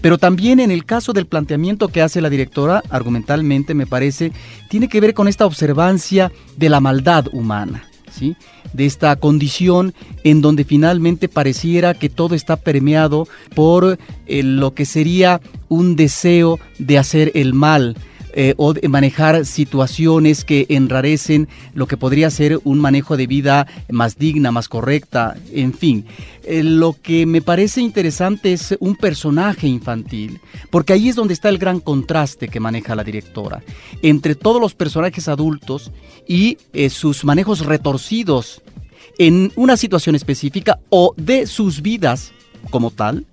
Pero 0.00 0.18
también 0.18 0.60
en 0.60 0.70
el 0.70 0.84
caso 0.84 1.12
del 1.12 1.26
planteamiento 1.26 1.88
que 1.88 2.02
hace 2.02 2.20
la 2.20 2.30
directora, 2.30 2.82
argumentalmente 2.90 3.74
me 3.74 3.86
parece, 3.86 4.32
tiene 4.68 4.88
que 4.88 5.00
ver 5.00 5.14
con 5.14 5.28
esta 5.28 5.46
observancia 5.46 6.30
de 6.56 6.68
la 6.68 6.80
maldad 6.80 7.26
humana, 7.32 7.88
¿sí? 8.10 8.36
de 8.72 8.86
esta 8.86 9.16
condición 9.16 9.94
en 10.22 10.42
donde 10.42 10.64
finalmente 10.64 11.28
pareciera 11.28 11.94
que 11.94 12.08
todo 12.08 12.34
está 12.34 12.56
permeado 12.56 13.26
por 13.54 13.98
eh, 14.26 14.42
lo 14.42 14.74
que 14.74 14.84
sería 14.84 15.40
un 15.68 15.96
deseo 15.96 16.58
de 16.78 16.98
hacer 16.98 17.32
el 17.34 17.54
mal, 17.54 17.96
eh, 18.38 18.52
o 18.58 18.74
de 18.74 18.86
manejar 18.86 19.46
situaciones 19.46 20.44
que 20.44 20.66
enrarecen 20.68 21.48
lo 21.72 21.86
que 21.86 21.96
podría 21.96 22.28
ser 22.28 22.60
un 22.64 22.78
manejo 22.78 23.16
de 23.16 23.26
vida 23.26 23.66
más 23.88 24.18
digna, 24.18 24.52
más 24.52 24.68
correcta, 24.68 25.38
en 25.54 25.72
fin. 25.72 26.04
Eh, 26.44 26.62
lo 26.62 26.94
que 27.00 27.24
me 27.24 27.40
parece 27.40 27.80
interesante 27.80 28.52
es 28.52 28.76
un 28.78 28.94
personaje 28.94 29.66
infantil, 29.68 30.38
porque 30.68 30.92
ahí 30.92 31.08
es 31.08 31.16
donde 31.16 31.32
está 31.32 31.48
el 31.48 31.56
gran 31.56 31.80
contraste 31.80 32.48
que 32.48 32.60
maneja 32.60 32.94
la 32.94 33.04
directora, 33.04 33.62
entre 34.02 34.34
todos 34.34 34.60
los 34.60 34.74
personajes 34.74 35.28
adultos 35.28 35.90
y 36.28 36.58
eh, 36.74 36.90
sus 36.90 37.24
manejos 37.24 37.64
retorcidos 37.64 38.60
en 39.16 39.50
una 39.56 39.78
situación 39.78 40.14
específica 40.14 40.78
o 40.90 41.14
de 41.16 41.46
sus 41.46 41.80
vidas 41.80 42.32
como 42.68 42.90
tal, 42.90 43.24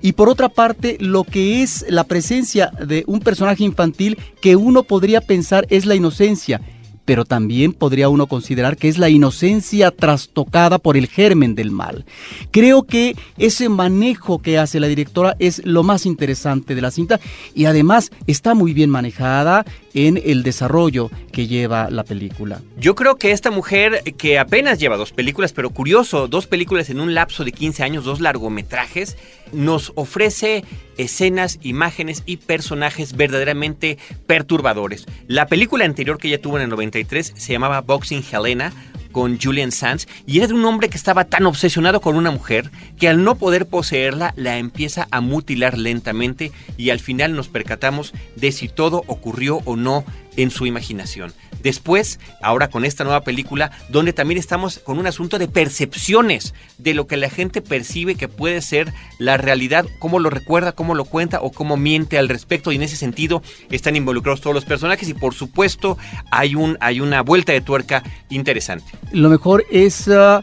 y 0.00 0.12
por 0.12 0.28
otra 0.28 0.48
parte 0.48 0.96
lo 1.00 1.24
que 1.24 1.62
es 1.62 1.84
la 1.88 2.04
presencia 2.04 2.70
de 2.86 3.04
un 3.06 3.20
personaje 3.20 3.64
infantil 3.64 4.18
que 4.40 4.56
uno 4.56 4.82
podría 4.82 5.20
pensar 5.20 5.66
es 5.70 5.86
la 5.86 5.94
inocencia 5.94 6.60
pero 7.08 7.24
también 7.24 7.72
podría 7.72 8.10
uno 8.10 8.26
considerar 8.26 8.76
que 8.76 8.86
es 8.86 8.98
la 8.98 9.08
inocencia 9.08 9.90
trastocada 9.90 10.76
por 10.76 10.98
el 10.98 11.06
germen 11.06 11.54
del 11.54 11.70
mal. 11.70 12.04
Creo 12.50 12.82
que 12.82 13.16
ese 13.38 13.70
manejo 13.70 14.40
que 14.40 14.58
hace 14.58 14.78
la 14.78 14.88
directora 14.88 15.34
es 15.38 15.64
lo 15.64 15.82
más 15.82 16.04
interesante 16.04 16.74
de 16.74 16.82
la 16.82 16.90
cinta 16.90 17.18
y 17.54 17.64
además 17.64 18.10
está 18.26 18.52
muy 18.52 18.74
bien 18.74 18.90
manejada 18.90 19.64
en 20.06 20.20
el 20.24 20.44
desarrollo 20.44 21.10
que 21.32 21.48
lleva 21.48 21.90
la 21.90 22.04
película. 22.04 22.62
Yo 22.78 22.94
creo 22.94 23.16
que 23.16 23.32
esta 23.32 23.50
mujer 23.50 24.04
que 24.16 24.38
apenas 24.38 24.78
lleva 24.78 24.96
dos 24.96 25.10
películas, 25.10 25.52
pero 25.52 25.70
curioso, 25.70 26.28
dos 26.28 26.46
películas 26.46 26.88
en 26.88 27.00
un 27.00 27.14
lapso 27.14 27.44
de 27.44 27.50
15 27.50 27.82
años, 27.82 28.04
dos 28.04 28.20
largometrajes, 28.20 29.16
nos 29.52 29.90
ofrece 29.96 30.64
escenas, 30.98 31.58
imágenes 31.62 32.22
y 32.26 32.36
personajes 32.36 33.16
verdaderamente 33.16 33.98
perturbadores. 34.28 35.04
La 35.26 35.48
película 35.48 35.84
anterior 35.84 36.18
que 36.18 36.28
ella 36.28 36.40
tuvo 36.40 36.58
en 36.58 36.62
el 36.62 36.70
93 36.70 37.32
se 37.36 37.52
llamaba 37.52 37.80
Boxing 37.80 38.22
Helena 38.30 38.72
con 39.18 39.36
Julian 39.36 39.72
Sands 39.72 40.06
y 40.28 40.38
era 40.38 40.46
de 40.46 40.54
un 40.54 40.64
hombre 40.64 40.88
que 40.88 40.96
estaba 40.96 41.24
tan 41.24 41.44
obsesionado 41.46 42.00
con 42.00 42.14
una 42.14 42.30
mujer 42.30 42.70
que 43.00 43.08
al 43.08 43.24
no 43.24 43.34
poder 43.34 43.66
poseerla 43.66 44.32
la 44.36 44.58
empieza 44.58 45.08
a 45.10 45.20
mutilar 45.20 45.76
lentamente 45.76 46.52
y 46.76 46.90
al 46.90 47.00
final 47.00 47.34
nos 47.34 47.48
percatamos 47.48 48.12
de 48.36 48.52
si 48.52 48.68
todo 48.68 49.02
ocurrió 49.08 49.60
o 49.64 49.74
no 49.74 50.04
en 50.38 50.50
su 50.50 50.66
imaginación. 50.66 51.34
Después, 51.62 52.20
ahora 52.40 52.70
con 52.70 52.84
esta 52.84 53.02
nueva 53.04 53.22
película, 53.22 53.72
donde 53.88 54.12
también 54.12 54.38
estamos 54.38 54.78
con 54.78 54.98
un 54.98 55.06
asunto 55.06 55.38
de 55.38 55.48
percepciones 55.48 56.54
de 56.78 56.94
lo 56.94 57.08
que 57.08 57.16
la 57.16 57.28
gente 57.28 57.60
percibe 57.60 58.14
que 58.14 58.28
puede 58.28 58.62
ser 58.62 58.92
la 59.18 59.36
realidad, 59.36 59.84
cómo 59.98 60.20
lo 60.20 60.30
recuerda, 60.30 60.72
cómo 60.72 60.94
lo 60.94 61.04
cuenta 61.04 61.40
o 61.42 61.50
cómo 61.50 61.76
miente 61.76 62.18
al 62.18 62.28
respecto. 62.28 62.70
Y 62.70 62.76
en 62.76 62.82
ese 62.82 62.96
sentido 62.96 63.42
están 63.70 63.96
involucrados 63.96 64.40
todos 64.40 64.54
los 64.54 64.64
personajes 64.64 65.08
y 65.08 65.14
por 65.14 65.34
supuesto 65.34 65.98
hay, 66.30 66.54
un, 66.54 66.78
hay 66.80 67.00
una 67.00 67.22
vuelta 67.22 67.52
de 67.52 67.60
tuerca 67.60 68.04
interesante. 68.30 68.86
Lo 69.10 69.28
mejor 69.28 69.64
es 69.72 70.06
uh, 70.06 70.42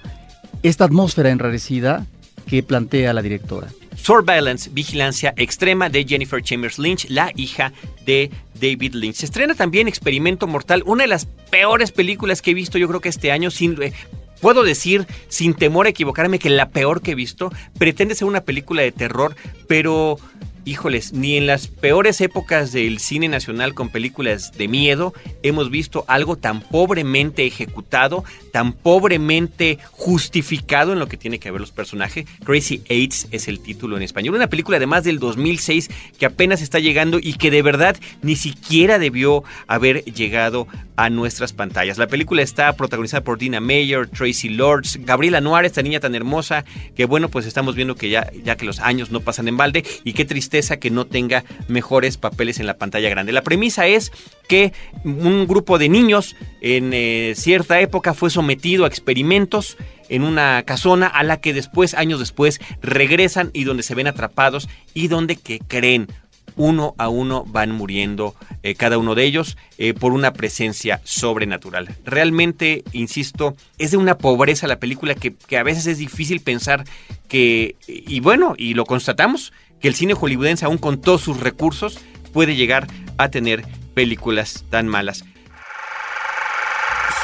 esta 0.62 0.84
atmósfera 0.84 1.30
enrarecida 1.30 2.06
que 2.48 2.64
plantea 2.64 3.14
la 3.14 3.22
directora. 3.22 3.68
Surveillance, 4.06 4.70
Vigilancia 4.72 5.34
Extrema 5.36 5.90
de 5.90 6.06
Jennifer 6.06 6.40
Chambers 6.40 6.78
Lynch, 6.78 7.10
la 7.10 7.32
hija 7.36 7.74
de 8.06 8.30
David 8.54 8.94
Lynch. 8.94 9.16
Se 9.16 9.26
estrena 9.26 9.56
también 9.56 9.88
Experimento 9.88 10.46
Mortal, 10.46 10.84
una 10.86 11.06
de 11.06 11.08
las 11.08 11.26
peores 11.50 11.92
películas 11.92 12.44
que 12.44 12.52
he 12.52 12.54
visto 12.54 12.78
yo 12.78 12.88
creo 12.88 13.02
que 13.02 13.10
este 13.10 13.32
año, 13.32 13.50
sin, 13.50 13.82
eh, 13.82 13.94
puedo 14.42 14.62
decir 14.62 15.08
sin 15.28 15.56
temor 15.56 15.88
a 15.88 15.90
equivocarme 15.90 16.38
que 16.38 16.52
la 16.52 16.70
peor 16.70 17.02
que 17.02 17.12
he 17.12 17.16
visto. 17.16 17.52
Pretende 17.80 18.14
ser 18.14 18.28
una 18.28 18.42
película 18.42 18.84
de 18.84 18.92
terror, 18.92 19.36
pero 19.68 20.20
híjoles, 20.66 21.14
ni 21.14 21.38
en 21.38 21.48
las 21.48 21.68
peores 21.68 22.20
épocas 22.22 22.72
del 22.72 23.00
cine 23.00 23.28
nacional 23.28 23.74
con 23.74 23.90
películas 23.90 24.52
de 24.58 24.68
miedo 24.68 25.14
hemos 25.44 25.70
visto 25.70 26.04
algo 26.08 26.36
tan 26.36 26.62
pobremente 26.62 27.46
ejecutado, 27.46 28.24
tan 28.52 28.74
pobremente 28.74 29.78
justificado 29.92 30.94
en 30.94 31.00
lo 31.00 31.08
que 31.08 31.18
tiene 31.18 31.40
que 31.40 31.52
ver 31.52 31.62
los 31.62 31.72
personajes. 31.72 32.26
Crazy 32.44 32.82
Eights 32.90 33.28
es 33.32 33.48
el 33.48 33.60
título 33.60 33.96
en 33.96 34.04
español. 34.04 34.36
Una 34.36 34.48
película 34.48 34.78
además 34.78 35.04
del 35.04 35.20
2006 35.20 35.90
que 36.18 36.26
apenas 36.26 36.62
está 36.62 36.80
llegando 36.80 37.20
y 37.22 37.34
que 37.34 37.52
de 37.52 37.62
verdad 37.62 37.96
ni 38.22 38.36
siquiera 38.36 39.00
debió 39.00 39.44
haber 39.68 40.04
llegado 40.06 40.68
a 40.96 41.10
nuestras 41.10 41.54
pantallas. 41.54 41.98
La 41.98 42.08
película 42.08 42.42
está 42.42 42.74
protagonizada 42.74 43.24
por 43.24 43.38
Dina 43.38 43.60
Mayer, 43.60 44.08
Tracy 44.08 44.50
Lords, 44.50 44.98
Gabriela 45.02 45.42
Noir, 45.42 45.66
esta 45.66 45.82
niña 45.82 46.00
tan 46.00 46.16
hermosa 46.16 46.66
que 46.96 47.06
bueno, 47.06 47.30
pues 47.30 47.46
estamos 47.46 47.76
viendo 47.76 47.96
que 47.96 48.10
ya, 48.10 48.32
ya 48.44 48.56
que 48.56 48.66
los 48.66 48.80
años 48.80 49.12
no 49.12 49.20
pasan 49.20 49.48
en 49.48 49.58
balde 49.58 49.84
y 50.04 50.14
qué 50.14 50.26
triste 50.26 50.56
que 50.80 50.90
no 50.90 51.06
tenga 51.06 51.44
mejores 51.68 52.18
papeles 52.18 52.60
en 52.60 52.66
la 52.66 52.78
pantalla 52.78 53.10
grande. 53.10 53.32
La 53.32 53.42
premisa 53.42 53.88
es 53.88 54.12
que 54.48 54.74
un 55.04 55.48
grupo 55.48 55.78
de 55.78 55.90
niños 55.90 56.36
en 56.62 56.92
eh, 56.94 57.34
cierta 57.36 57.80
época 57.82 58.14
fue 58.14 58.30
sometido 58.30 58.86
a 58.86 58.88
experimentos 58.88 59.78
en 60.08 60.24
una 60.24 60.64
casona 60.64 61.08
a 61.08 61.24
la 61.24 61.42
que 61.42 61.54
después, 61.54 61.94
años 61.94 62.20
después, 62.20 62.62
regresan 62.82 63.50
y 63.54 63.64
donde 63.64 63.84
se 63.84 63.96
ven 63.96 64.08
atrapados 64.08 64.70
y 64.94 65.08
donde 65.08 65.36
que 65.36 65.60
creen 65.60 66.08
uno 66.56 66.96
a 66.98 67.10
uno 67.10 67.44
van 67.46 67.72
muriendo 67.72 68.36
eh, 68.64 68.76
cada 68.76 68.98
uno 68.98 69.16
de 69.16 69.26
ellos 69.26 69.58
eh, 69.78 69.94
por 69.94 70.14
una 70.14 70.34
presencia 70.34 71.02
sobrenatural. 71.04 71.90
Realmente, 72.06 72.84
insisto, 72.94 73.56
es 73.78 73.92
de 73.92 73.98
una 73.98 74.18
pobreza 74.18 74.68
la 74.68 74.80
película 74.80 75.16
que, 75.16 75.34
que, 75.34 75.58
a 75.58 75.64
veces 75.64 75.86
es 75.88 75.98
difícil 75.98 76.40
pensar 76.40 76.86
que, 77.28 77.76
y 77.88 78.20
bueno, 78.20 78.56
y 78.58 78.74
lo 78.74 78.86
constatamos, 78.86 79.54
que 79.80 79.88
el 79.88 79.96
cine 79.96 80.14
hollywoodense, 80.14 80.66
aún 80.66 80.78
con 80.78 81.02
todos 81.02 81.22
sus 81.22 81.40
recursos, 81.40 82.00
puede 82.34 82.56
llegar 82.56 82.88
a 83.18 83.30
tener 83.30 83.66
películas 83.94 84.66
tan 84.70 84.88
malas. 84.88 85.24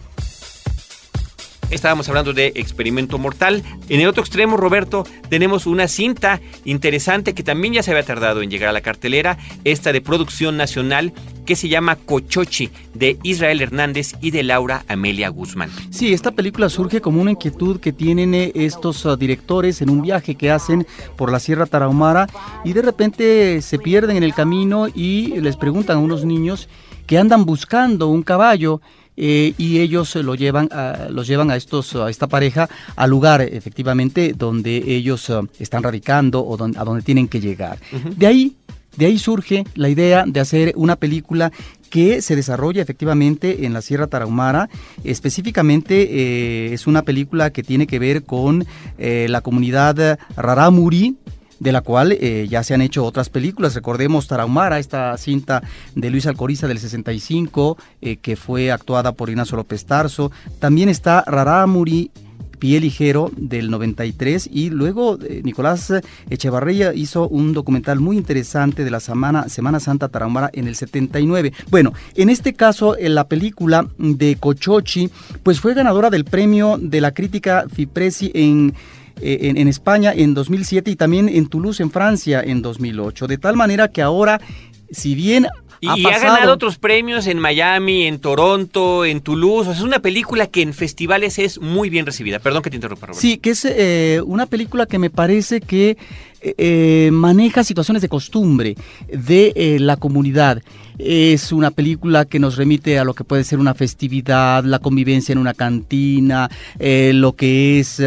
Estábamos 1.73 2.07
hablando 2.07 2.33
de 2.33 2.53
Experimento 2.53 3.17
Mortal. 3.17 3.63
En 3.89 3.99
el 3.99 4.07
otro 4.07 4.21
extremo, 4.21 4.57
Roberto, 4.57 5.07
tenemos 5.29 5.65
una 5.65 5.87
cinta 5.87 6.39
interesante 6.65 7.33
que 7.33 7.41
también 7.41 7.73
ya 7.73 7.81
se 7.81 7.89
había 7.89 8.03
tardado 8.03 8.43
en 8.43 8.51
llegar 8.51 8.69
a 8.69 8.73
la 8.73 8.81
cartelera, 8.81 9.39
esta 9.63 9.91
de 9.91 9.99
producción 9.99 10.55
nacional 10.55 11.13
que 11.47 11.55
se 11.55 11.69
llama 11.69 11.95
Cochochi, 11.95 12.69
de 12.93 13.17
Israel 13.23 13.59
Hernández 13.59 14.13
y 14.21 14.29
de 14.29 14.43
Laura 14.43 14.85
Amelia 14.87 15.29
Guzmán. 15.29 15.71
Sí, 15.89 16.13
esta 16.13 16.31
película 16.31 16.69
surge 16.69 17.01
como 17.01 17.19
una 17.19 17.31
inquietud 17.31 17.79
que 17.79 17.91
tienen 17.91 18.35
eh, 18.35 18.51
estos 18.53 19.03
uh, 19.05 19.17
directores 19.17 19.81
en 19.81 19.89
un 19.89 20.03
viaje 20.03 20.35
que 20.35 20.51
hacen 20.51 20.85
por 21.17 21.31
la 21.31 21.39
Sierra 21.39 21.65
Tarahumara 21.65 22.27
y 22.63 22.73
de 22.73 22.83
repente 22.83 23.61
se 23.63 23.79
pierden 23.79 24.17
en 24.17 24.23
el 24.23 24.35
camino 24.35 24.87
y 24.93 25.39
les 25.41 25.57
preguntan 25.57 25.97
a 25.97 26.01
unos 26.01 26.23
niños 26.23 26.69
que 27.07 27.17
andan 27.17 27.45
buscando 27.45 28.07
un 28.07 28.21
caballo 28.21 28.79
eh, 29.15 29.53
y 29.57 29.79
ellos 29.79 30.15
lo 30.15 30.35
llevan 30.35 30.69
a, 30.71 31.07
los 31.09 31.27
llevan 31.27 31.51
a 31.51 31.55
estos 31.55 31.95
a 31.95 32.09
esta 32.09 32.27
pareja 32.27 32.69
al 32.95 33.09
lugar 33.09 33.41
efectivamente 33.41 34.33
donde 34.35 34.77
ellos 34.77 35.29
uh, 35.29 35.47
están 35.59 35.83
radicando 35.83 36.41
o 36.41 36.55
a 36.55 36.83
donde 36.83 37.01
tienen 37.01 37.27
que 37.27 37.39
llegar. 37.39 37.77
De 38.17 38.27
ahí 38.27 38.55
de 38.97 39.07
ahí 39.07 39.17
surge 39.17 39.63
la 39.75 39.89
idea 39.89 40.23
de 40.27 40.39
hacer 40.39 40.73
una 40.75 40.95
película 40.95 41.51
que 41.89 42.21
se 42.21 42.35
desarrolla 42.35 42.81
efectivamente 42.81 43.65
en 43.65 43.73
la 43.73 43.81
Sierra 43.81 44.07
Tarahumara. 44.07 44.69
Específicamente 45.03 46.09
eh, 46.09 46.73
es 46.73 46.87
una 46.87 47.03
película 47.03 47.51
que 47.51 47.63
tiene 47.63 47.87
que 47.87 47.99
ver 47.99 48.23
con 48.23 48.65
eh, 48.97 49.27
la 49.29 49.41
comunidad 49.41 50.19
Raramuri, 50.35 51.17
de 51.63 51.71
la 51.71 51.81
cual 51.81 52.11
eh, 52.11 52.47
ya 52.49 52.63
se 52.63 52.73
han 52.73 52.81
hecho 52.81 53.05
otras 53.05 53.29
películas. 53.29 53.75
Recordemos 53.75 54.27
Tarahumara, 54.27 54.79
esta 54.79 55.17
cinta 55.17 55.63
de 55.95 56.09
Luis 56.09 56.27
Alcoriza 56.27 56.67
del 56.67 56.79
65, 56.79 57.77
que 58.21 58.35
fue 58.35 58.71
actuada 58.71 59.13
por 59.13 59.29
Ignacio 59.29 59.55
López 59.55 59.85
Tarso. 59.85 60.31
También 60.59 60.89
está 60.89 61.23
Raramuri 61.25 62.11
Pie 62.63 62.79
Ligero 62.79 63.29
del 63.35 63.69
93 63.69 64.49
y 64.49 64.69
luego 64.69 65.19
eh, 65.21 65.41
Nicolás 65.43 65.91
Echevarría 66.29 66.93
hizo 66.93 67.27
un 67.27 67.51
documental 67.51 67.99
muy 67.99 68.15
interesante 68.15 68.85
de 68.85 68.89
la 68.89 69.01
Semana, 69.01 69.49
Semana 69.49 69.81
Santa 69.81 70.07
Tarahumara 70.07 70.49
en 70.53 70.69
el 70.69 70.75
79. 70.75 71.51
Bueno, 71.69 71.91
en 72.15 72.29
este 72.29 72.53
caso 72.53 72.97
en 72.97 73.15
la 73.15 73.27
película 73.27 73.89
de 73.97 74.37
Cochochi 74.37 75.09
pues 75.43 75.59
fue 75.59 75.73
ganadora 75.73 76.09
del 76.09 76.23
premio 76.23 76.77
de 76.79 77.01
la 77.01 77.13
crítica 77.13 77.65
Fipresi 77.69 78.31
en 78.33 78.69
eh, 78.69 79.02
en, 79.21 79.57
en, 79.57 79.67
España 79.67 80.13
en 80.15 80.33
2007 80.33 80.91
y 80.91 80.95
también 80.95 81.29
en 81.29 81.47
Toulouse, 81.47 81.81
en 81.81 81.91
Francia, 81.91 82.41
en 82.45 82.61
2008. 82.61 83.27
De 83.27 83.37
tal 83.37 83.55
manera 83.55 83.89
que 83.89 84.01
ahora, 84.01 84.41
si 84.91 85.15
bien 85.15 85.47
y 85.83 86.07
ha, 86.07 86.19
ganado 86.19 86.53
otros 86.53 86.77
premios 86.77 87.27
en 87.27 87.39
Miami, 87.39 88.07
en 88.07 88.19
Toronto, 88.19 89.03
en 89.03 89.19
Toulouse. 89.19 89.69
es 89.69 89.81
una 89.81 89.99
película 89.99 90.47
que 90.47 90.61
en 90.61 90.73
festivales 90.73 91.39
es 91.39 91.59
muy 91.59 91.89
bien 91.89 92.05
recibida. 92.05 92.39
Perdón 92.39 92.61
que 92.61 92.69
te 92.69 92.77
interrumpa, 92.77 93.07
Roberto. 93.07 93.21
Sí, 93.21 93.37
que 93.37 93.49
es 93.49 93.65
eh, 93.65 94.21
una 94.25 94.45
película 94.45 94.85
que 94.85 94.97
me 94.97 95.09
parece 95.09 95.59
que 95.59 95.97
eh, 96.43 97.09
maneja 97.11 97.63
situaciones 97.63 98.01
de 98.01 98.09
costumbre 98.09 98.75
de 99.07 99.53
eh, 99.55 99.79
la 99.79 99.97
comunidad. 99.97 100.61
Es 100.99 101.51
una 101.51 101.71
película 101.71 102.25
que 102.25 102.39
nos 102.39 102.55
remite 102.55 102.99
a 102.99 103.03
lo 103.03 103.15
que 103.15 103.23
puede 103.23 103.43
ser 103.43 103.59
una 103.59 103.73
festividad, 103.73 104.63
la 104.63 104.79
convivencia 104.79 105.33
en 105.33 105.39
una 105.39 105.55
cantina, 105.55 106.51
lo 106.79 107.33
que 107.33 107.79
es 107.79 107.99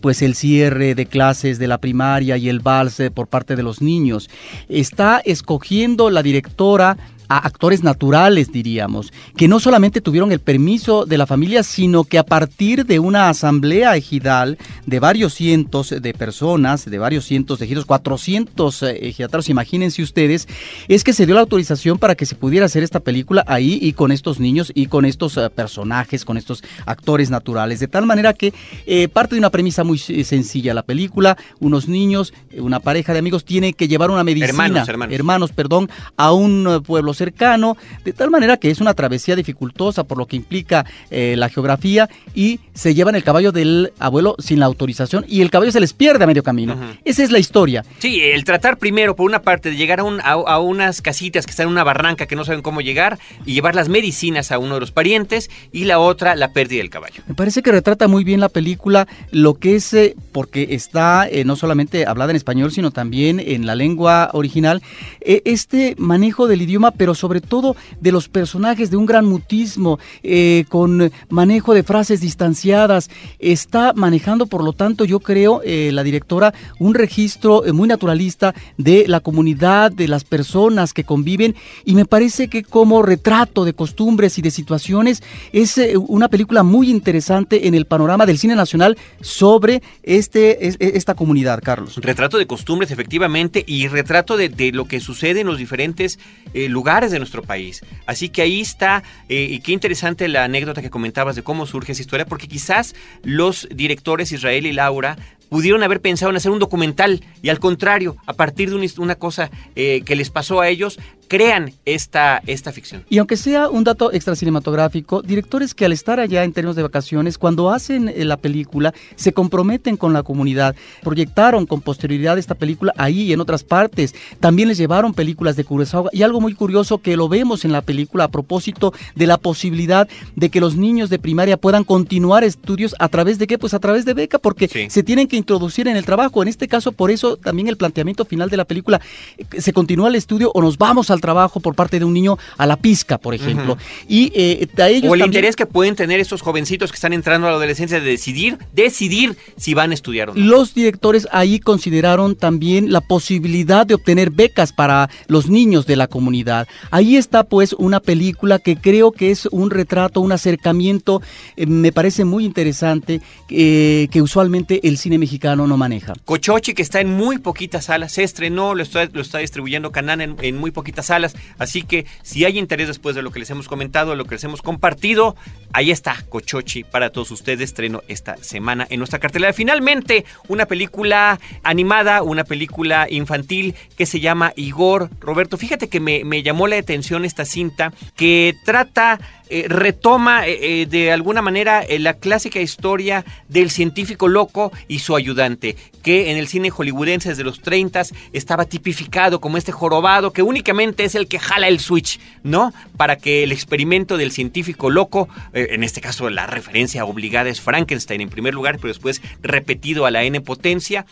pues 0.00 0.22
el 0.22 0.34
cierre 0.34 0.96
de 0.96 1.06
clases 1.06 1.60
de 1.60 1.68
la 1.68 1.78
primaria 1.78 2.36
y 2.36 2.48
el 2.48 2.58
vals 2.58 3.00
por 3.14 3.28
parte 3.28 3.54
de 3.54 3.62
los 3.62 3.80
niños. 3.80 4.28
Está 4.68 5.22
escogiendo 5.24 6.10
la 6.10 6.24
directora 6.24 6.96
actores 7.28 7.82
naturales, 7.82 8.52
diríamos, 8.52 9.12
que 9.36 9.48
no 9.48 9.60
solamente 9.60 10.00
tuvieron 10.00 10.32
el 10.32 10.40
permiso 10.40 11.06
de 11.06 11.18
la 11.18 11.26
familia, 11.26 11.62
sino 11.62 12.04
que 12.04 12.18
a 12.18 12.24
partir 12.24 12.84
de 12.86 12.98
una 12.98 13.28
asamblea 13.28 13.96
ejidal 13.96 14.58
de 14.86 15.00
varios 15.00 15.34
cientos 15.34 15.90
de 15.90 16.14
personas, 16.14 16.84
de 16.84 16.98
varios 16.98 17.24
cientos 17.24 17.58
de 17.58 17.66
ejidos, 17.66 17.86
400 17.86 18.82
eh, 18.82 19.08
ejidatarios, 19.08 19.48
imagínense 19.48 20.02
ustedes, 20.02 20.48
es 20.88 21.04
que 21.04 21.12
se 21.12 21.26
dio 21.26 21.34
la 21.34 21.40
autorización 21.42 21.98
para 21.98 22.14
que 22.14 22.26
se 22.26 22.34
pudiera 22.34 22.66
hacer 22.66 22.82
esta 22.82 23.00
película 23.00 23.44
ahí 23.46 23.78
y 23.80 23.92
con 23.92 24.12
estos 24.12 24.40
niños 24.40 24.72
y 24.74 24.86
con 24.86 25.04
estos 25.04 25.36
eh, 25.36 25.48
personajes, 25.50 26.24
con 26.24 26.36
estos 26.36 26.62
actores 26.86 27.30
naturales, 27.30 27.80
de 27.80 27.88
tal 27.88 28.06
manera 28.06 28.34
que 28.34 28.52
eh, 28.86 29.08
parte 29.08 29.34
de 29.34 29.38
una 29.38 29.50
premisa 29.50 29.84
muy 29.84 29.98
sencilla, 29.98 30.74
la 30.74 30.82
película, 30.82 31.36
unos 31.60 31.88
niños, 31.88 32.32
una 32.56 32.80
pareja 32.80 33.12
de 33.12 33.18
amigos 33.18 33.44
tiene 33.44 33.72
que 33.72 33.88
llevar 33.88 34.10
una 34.10 34.24
medicina, 34.24 34.48
hermanos, 34.48 34.88
hermanos. 34.88 35.14
hermanos 35.14 35.52
perdón, 35.52 35.90
a 36.16 36.32
un 36.32 36.82
pueblo 36.84 37.14
cercano, 37.22 37.76
de 38.04 38.12
tal 38.12 38.30
manera 38.30 38.56
que 38.56 38.70
es 38.70 38.80
una 38.80 38.94
travesía 38.94 39.36
dificultosa 39.36 40.02
por 40.02 40.18
lo 40.18 40.26
que 40.26 40.34
implica 40.34 40.84
eh, 41.10 41.34
la 41.36 41.48
geografía 41.48 42.08
y 42.34 42.58
se 42.74 42.94
llevan 42.94 43.14
el 43.14 43.22
caballo 43.22 43.52
del 43.52 43.92
abuelo 44.00 44.34
sin 44.38 44.58
la 44.58 44.66
autorización 44.66 45.24
y 45.28 45.40
el 45.40 45.50
caballo 45.50 45.70
se 45.70 45.78
les 45.78 45.92
pierde 45.92 46.24
a 46.24 46.26
medio 46.26 46.42
camino. 46.42 46.76
Esa 47.04 47.22
es 47.22 47.30
la 47.30 47.38
historia. 47.38 47.84
Sí, 47.98 48.20
el 48.20 48.42
tratar 48.44 48.78
primero, 48.78 49.14
por 49.14 49.26
una 49.26 49.42
parte, 49.42 49.70
de 49.70 49.76
llegar 49.76 50.00
a, 50.00 50.04
un, 50.04 50.20
a, 50.24 50.58
unas 50.58 51.00
casitas 51.00 51.46
que 51.46 51.50
están 51.50 51.66
en 51.66 51.72
una 51.72 51.84
barranca 51.84 52.26
que 52.26 52.34
no 52.34 52.44
saben 52.44 52.62
cómo 52.62 52.80
llegar 52.80 53.18
y 53.46 53.54
llevar 53.54 53.76
las 53.76 53.88
medicinas 53.88 54.50
a 54.50 54.58
uno 54.58 54.74
de 54.74 54.80
los 54.80 54.90
parientes 54.90 55.48
y 55.70 55.84
la 55.84 56.00
otra, 56.00 56.34
la 56.34 56.52
pérdida 56.52 56.78
del 56.78 56.90
caballo. 56.90 57.22
Me 57.28 57.34
parece 57.34 57.62
que 57.62 57.70
retrata 57.70 58.08
muy 58.08 58.24
bien 58.24 58.40
la 58.40 58.48
película 58.48 59.06
lo 59.30 59.54
que 59.54 59.76
es, 59.76 59.94
eh, 59.94 60.16
porque 60.32 60.68
está 60.70 61.28
eh, 61.28 61.44
no 61.44 61.54
solamente 61.54 62.06
hablada 62.06 62.32
en 62.32 62.36
español, 62.36 62.72
sino 62.72 62.90
también 62.90 63.38
en 63.38 63.66
la 63.66 63.74
lengua 63.74 64.30
original, 64.32 64.82
este 65.20 65.94
manejo 65.98 66.48
del 66.48 66.62
idioma, 66.62 66.90
pero 67.02 67.16
sobre 67.16 67.40
todo 67.40 67.74
de 68.00 68.12
los 68.12 68.28
personajes, 68.28 68.92
de 68.92 68.96
un 68.96 69.06
gran 69.06 69.24
mutismo, 69.24 69.98
eh, 70.22 70.66
con 70.68 71.10
manejo 71.30 71.74
de 71.74 71.82
frases 71.82 72.20
distanciadas. 72.20 73.10
Está 73.40 73.92
manejando, 73.92 74.46
por 74.46 74.62
lo 74.62 74.72
tanto, 74.72 75.04
yo 75.04 75.18
creo, 75.18 75.62
eh, 75.64 75.90
la 75.92 76.04
directora, 76.04 76.54
un 76.78 76.94
registro 76.94 77.66
eh, 77.66 77.72
muy 77.72 77.88
naturalista 77.88 78.54
de 78.78 79.06
la 79.08 79.18
comunidad, 79.18 79.90
de 79.90 80.06
las 80.06 80.22
personas 80.22 80.94
que 80.94 81.02
conviven, 81.02 81.56
y 81.84 81.96
me 81.96 82.04
parece 82.04 82.46
que 82.46 82.62
como 82.62 83.02
retrato 83.02 83.64
de 83.64 83.74
costumbres 83.74 84.38
y 84.38 84.42
de 84.42 84.52
situaciones, 84.52 85.24
es 85.52 85.80
una 86.06 86.28
película 86.28 86.62
muy 86.62 86.88
interesante 86.88 87.66
en 87.66 87.74
el 87.74 87.86
panorama 87.86 88.26
del 88.26 88.38
cine 88.38 88.54
nacional 88.54 88.96
sobre 89.20 89.82
este, 90.04 90.68
esta 90.96 91.14
comunidad, 91.14 91.60
Carlos. 91.64 91.96
Retrato 91.96 92.38
de 92.38 92.46
costumbres, 92.46 92.92
efectivamente, 92.92 93.64
y 93.66 93.88
retrato 93.88 94.36
de 94.36 94.70
lo 94.72 94.84
que 94.86 95.00
sucede 95.00 95.40
en 95.40 95.48
los 95.48 95.58
diferentes 95.58 96.20
lugares 96.54 96.91
de 97.00 97.18
nuestro 97.18 97.42
país. 97.42 97.82
Así 98.06 98.28
que 98.28 98.42
ahí 98.42 98.60
está, 98.60 99.02
eh, 99.28 99.46
y 99.50 99.60
qué 99.60 99.72
interesante 99.72 100.28
la 100.28 100.44
anécdota 100.44 100.82
que 100.82 100.90
comentabas 100.90 101.36
de 101.36 101.42
cómo 101.42 101.66
surge 101.66 101.92
esa 101.92 102.02
historia, 102.02 102.26
porque 102.26 102.48
quizás 102.48 102.94
los 103.22 103.66
directores 103.70 104.30
Israel 104.30 104.66
y 104.66 104.72
Laura 104.72 105.16
pudieron 105.52 105.82
haber 105.82 106.00
pensado 106.00 106.30
en 106.30 106.36
hacer 106.36 106.50
un 106.50 106.58
documental. 106.58 107.22
Y 107.42 107.50
al 107.50 107.58
contrario, 107.60 108.16
a 108.24 108.32
partir 108.32 108.70
de 108.70 108.90
una 108.96 109.16
cosa 109.16 109.50
eh, 109.76 110.00
que 110.02 110.16
les 110.16 110.30
pasó 110.30 110.62
a 110.62 110.68
ellos, 110.70 110.98
crean 111.28 111.72
esta, 111.84 112.42
esta 112.46 112.72
ficción. 112.72 113.04
Y 113.10 113.18
aunque 113.18 113.36
sea 113.36 113.68
un 113.68 113.84
dato 113.84 114.12
extra 114.12 114.34
cinematográfico, 114.34 115.20
directores 115.22 115.74
que 115.74 115.84
al 115.84 115.92
estar 115.92 116.20
allá 116.20 116.44
en 116.44 116.52
términos 116.52 116.76
de 116.76 116.82
vacaciones, 116.82 117.38
cuando 117.38 117.70
hacen 117.70 118.08
eh, 118.08 118.24
la 118.24 118.36
película, 118.38 118.92
se 119.16 119.32
comprometen 119.32 119.98
con 119.98 120.12
la 120.12 120.22
comunidad, 120.22 120.74
proyectaron 121.02 121.66
con 121.66 121.82
posterioridad 121.82 122.38
esta 122.38 122.54
película 122.54 122.94
ahí 122.96 123.22
y 123.22 123.32
en 123.32 123.40
otras 123.40 123.62
partes, 123.62 124.14
también 124.40 124.68
les 124.68 124.78
llevaron 124.78 125.12
películas 125.12 125.56
de 125.56 125.64
Kurosawa. 125.64 126.08
Y 126.12 126.22
algo 126.22 126.40
muy 126.40 126.54
curioso 126.54 126.98
que 126.98 127.16
lo 127.16 127.28
vemos 127.28 127.66
en 127.66 127.72
la 127.72 127.82
película 127.82 128.24
a 128.24 128.28
propósito 128.28 128.94
de 129.14 129.26
la 129.26 129.36
posibilidad 129.36 130.08
de 130.36 130.50
que 130.50 130.60
los 130.60 130.76
niños 130.76 131.10
de 131.10 131.18
primaria 131.18 131.58
puedan 131.58 131.84
continuar 131.84 132.42
estudios 132.42 132.94
a 132.98 133.08
través 133.08 133.38
de 133.38 133.46
qué? 133.46 133.58
Pues 133.58 133.74
a 133.74 133.80
través 133.80 134.04
de 134.06 134.14
beca, 134.14 134.38
porque 134.38 134.68
se 134.88 135.02
tienen 135.02 135.28
que 135.28 135.41
introducir 135.42 135.88
en 135.88 135.96
el 135.96 136.04
trabajo. 136.04 136.42
En 136.42 136.48
este 136.48 136.68
caso, 136.68 136.92
por 136.92 137.10
eso 137.10 137.36
también 137.36 137.68
el 137.68 137.76
planteamiento 137.76 138.24
final 138.24 138.48
de 138.48 138.56
la 138.56 138.64
película, 138.64 139.00
eh, 139.36 139.60
se 139.60 139.72
continúa 139.72 140.08
el 140.08 140.14
estudio 140.14 140.50
o 140.54 140.62
nos 140.62 140.78
vamos 140.78 141.10
al 141.10 141.20
trabajo 141.20 141.60
por 141.60 141.74
parte 141.74 141.98
de 141.98 142.04
un 142.04 142.14
niño 142.14 142.38
a 142.56 142.66
la 142.66 142.76
pizca, 142.76 143.18
por 143.18 143.34
ejemplo. 143.34 143.76
Y 144.08 144.32
eh, 144.34 144.68
ellos 144.78 145.10
O 145.10 145.14
el 145.14 145.22
interés 145.22 145.56
que 145.56 145.66
pueden 145.66 145.96
tener 145.96 146.20
estos 146.20 146.40
jovencitos 146.42 146.90
que 146.90 146.96
están 146.96 147.12
entrando 147.12 147.46
a 147.46 147.50
la 147.50 147.56
adolescencia 147.56 148.00
de 148.00 148.06
decidir, 148.06 148.58
decidir 148.72 149.36
si 149.56 149.74
van 149.74 149.90
a 149.90 149.94
estudiar 149.94 150.30
o 150.30 150.34
no. 150.34 150.44
Los 150.44 150.74
directores 150.74 151.28
ahí 151.32 151.58
consideraron 151.58 152.36
también 152.36 152.92
la 152.92 153.00
posibilidad 153.00 153.86
de 153.86 153.94
obtener 153.94 154.30
becas 154.30 154.72
para 154.72 155.10
los 155.26 155.48
niños 155.48 155.86
de 155.86 155.96
la 155.96 156.06
comunidad. 156.06 156.66
Ahí 156.90 157.16
está 157.16 157.44
pues 157.44 157.74
una 157.74 158.00
película 158.00 158.58
que 158.58 158.76
creo 158.76 159.12
que 159.12 159.30
es 159.30 159.46
un 159.46 159.70
retrato, 159.70 160.20
un 160.20 160.32
acercamiento, 160.32 161.22
eh, 161.56 161.66
me 161.66 161.92
parece 161.92 162.24
muy 162.24 162.44
interesante, 162.44 163.20
eh, 163.48 164.08
que 164.10 164.22
usualmente 164.22 164.86
el 164.86 164.98
cine 164.98 165.18
mexicano 165.22 165.66
no 165.66 165.76
maneja. 165.76 166.14
Cochochi, 166.24 166.74
que 166.74 166.82
está 166.82 167.00
en 167.00 167.08
muy 167.08 167.38
poquitas 167.38 167.86
salas, 167.86 168.12
se 168.12 168.24
estrenó, 168.24 168.74
lo 168.74 168.82
está, 168.82 169.06
lo 169.06 169.20
está 169.20 169.38
distribuyendo 169.38 169.92
Canán 169.92 170.20
en, 170.20 170.36
en 170.42 170.56
muy 170.58 170.70
poquitas 170.72 171.06
salas 171.06 171.34
Así 171.58 171.82
que 171.82 172.06
si 172.22 172.44
hay 172.44 172.58
interés 172.58 172.88
después 172.88 173.14
de 173.14 173.22
lo 173.22 173.30
que 173.30 173.38
les 173.38 173.50
hemos 173.50 173.68
comentado, 173.68 174.16
lo 174.16 174.24
que 174.24 174.34
les 174.34 174.44
hemos 174.44 174.62
compartido, 174.62 175.36
ahí 175.72 175.90
está 175.90 176.16
Cochochi 176.28 176.84
para 176.84 177.10
todos 177.10 177.30
ustedes. 177.30 177.62
Estreno 177.62 178.02
esta 178.08 178.36
semana 178.38 178.86
en 178.90 178.98
nuestra 178.98 179.18
cartelera. 179.18 179.52
Finalmente, 179.52 180.24
una 180.48 180.66
película 180.66 181.38
animada, 181.62 182.22
una 182.22 182.44
película 182.44 183.06
infantil 183.08 183.74
que 183.96 184.06
se 184.06 184.20
llama 184.20 184.52
Igor. 184.56 185.10
Roberto, 185.20 185.56
fíjate 185.56 185.88
que 185.88 186.00
me, 186.00 186.24
me 186.24 186.42
llamó 186.42 186.66
la 186.66 186.76
atención 186.76 187.24
esta 187.24 187.44
cinta 187.44 187.92
que 188.16 188.54
trata 188.64 189.20
eh, 189.54 189.66
retoma 189.68 190.46
eh, 190.46 190.86
de 190.88 191.12
alguna 191.12 191.42
manera 191.42 191.84
la 191.98 192.14
clásica 192.14 192.58
historia 192.58 193.22
del 193.50 193.70
científico 193.70 194.26
loco 194.26 194.72
y 194.88 195.00
su 195.00 195.14
ayudante, 195.14 195.76
que 196.02 196.30
en 196.30 196.38
el 196.38 196.48
cine 196.48 196.70
hollywoodense 196.70 197.28
desde 197.28 197.44
los 197.44 197.60
30 197.60 198.02
estaba 198.32 198.64
tipificado 198.64 199.42
como 199.42 199.58
este 199.58 199.70
jorobado 199.70 200.32
que 200.32 200.40
únicamente 200.40 201.04
es 201.04 201.14
el 201.14 201.28
que 201.28 201.38
jala 201.38 201.68
el 201.68 201.80
switch, 201.80 202.18
¿no? 202.42 202.72
Para 202.96 203.16
que 203.16 203.42
el 203.42 203.52
experimento 203.52 204.16
del 204.16 204.32
científico 204.32 204.88
loco, 204.88 205.28
en 205.52 205.84
este 205.84 206.00
caso 206.00 206.30
la 206.30 206.46
referencia 206.46 207.04
obligada 207.04 207.50
es 207.50 207.60
Frankenstein 207.60 208.22
en 208.22 208.30
primer 208.30 208.54
lugar, 208.54 208.76
pero 208.76 208.88
después 208.88 209.20
repetido 209.42 210.06
a 210.06 210.10
la 210.10 210.24
N 210.24 210.40
potencia, 210.40 211.04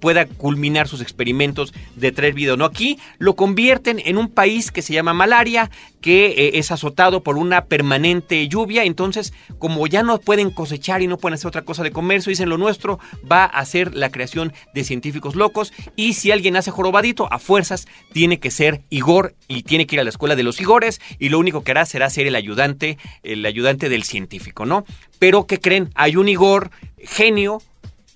pueda 0.00 0.24
culminar 0.26 0.88
sus 0.88 1.02
experimentos 1.02 1.74
de 1.96 2.12
traer 2.12 2.32
vida. 2.32 2.56
¿no? 2.56 2.64
Aquí 2.64 2.98
lo 3.18 3.36
convierten 3.36 4.00
en 4.04 4.16
un 4.16 4.28
país 4.28 4.70
que 4.70 4.82
se 4.82 4.94
llama 4.94 5.12
Malaria, 5.12 5.70
que 6.00 6.26
eh, 6.26 6.50
es 6.54 6.70
azotado 6.70 7.22
por 7.22 7.36
una 7.36 7.64
permanente 7.66 8.46
lluvia, 8.48 8.84
entonces 8.84 9.32
como 9.58 9.86
ya 9.86 10.02
no 10.02 10.20
pueden 10.20 10.50
cosechar 10.50 11.02
y 11.02 11.06
no 11.06 11.18
pueden 11.18 11.34
hacer 11.34 11.48
otra 11.48 11.64
cosa 11.64 11.82
de 11.82 11.90
comercio, 11.90 12.30
dicen 12.30 12.48
lo 12.48 12.58
nuestro 12.58 12.98
va 13.30 13.44
a 13.44 13.64
ser 13.64 13.94
la 13.94 14.10
creación 14.10 14.52
de 14.74 14.84
científicos 14.84 15.34
locos 15.34 15.72
y 15.96 16.14
si 16.14 16.30
alguien 16.30 16.56
hace 16.56 16.70
jorobadito, 16.70 17.32
a 17.32 17.38
fuerzas 17.38 17.86
tiene 18.12 18.38
que 18.38 18.50
ser 18.50 18.82
Igor 18.90 19.34
y 19.48 19.62
tiene 19.62 19.86
que 19.86 19.96
ir 19.96 20.00
a 20.00 20.04
la 20.04 20.10
escuela 20.10 20.36
de 20.36 20.42
los 20.42 20.60
Igores 20.60 21.00
y 21.18 21.28
lo 21.28 21.38
único 21.38 21.64
que 21.64 21.72
hará 21.72 21.86
será 21.86 22.10
ser 22.10 22.26
el 22.26 22.36
ayudante, 22.36 22.98
el 23.22 23.44
ayudante 23.44 23.88
del 23.88 24.04
científico, 24.04 24.66
¿no? 24.66 24.84
Pero 25.18 25.46
¿qué 25.46 25.60
creen? 25.60 25.90
Hay 25.94 26.16
un 26.16 26.28
Igor 26.28 26.70
genio 26.98 27.60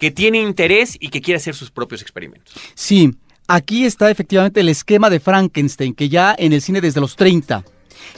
que 0.03 0.11
tiene 0.11 0.41
interés 0.41 0.97
y 0.99 1.11
que 1.11 1.21
quiere 1.21 1.37
hacer 1.37 1.55
sus 1.55 1.71
propios 1.71 2.03
experimentos. 2.03 2.55
Sí, 2.75 3.13
aquí 3.47 3.85
está 3.85 4.11
efectivamente 4.11 4.61
el 4.61 4.69
esquema 4.69 5.11
de 5.11 5.21
Frankenstein, 5.21 5.95
que 5.95 6.09
ya 6.09 6.35
en 6.39 6.53
el 6.53 6.63
cine 6.63 6.81
desde 6.81 7.01
los 7.01 7.17
30 7.17 7.65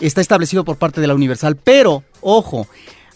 está 0.00 0.20
establecido 0.20 0.64
por 0.64 0.76
parte 0.76 1.00
de 1.00 1.06
la 1.06 1.14
Universal. 1.14 1.56
Pero, 1.56 2.04
ojo, 2.20 2.66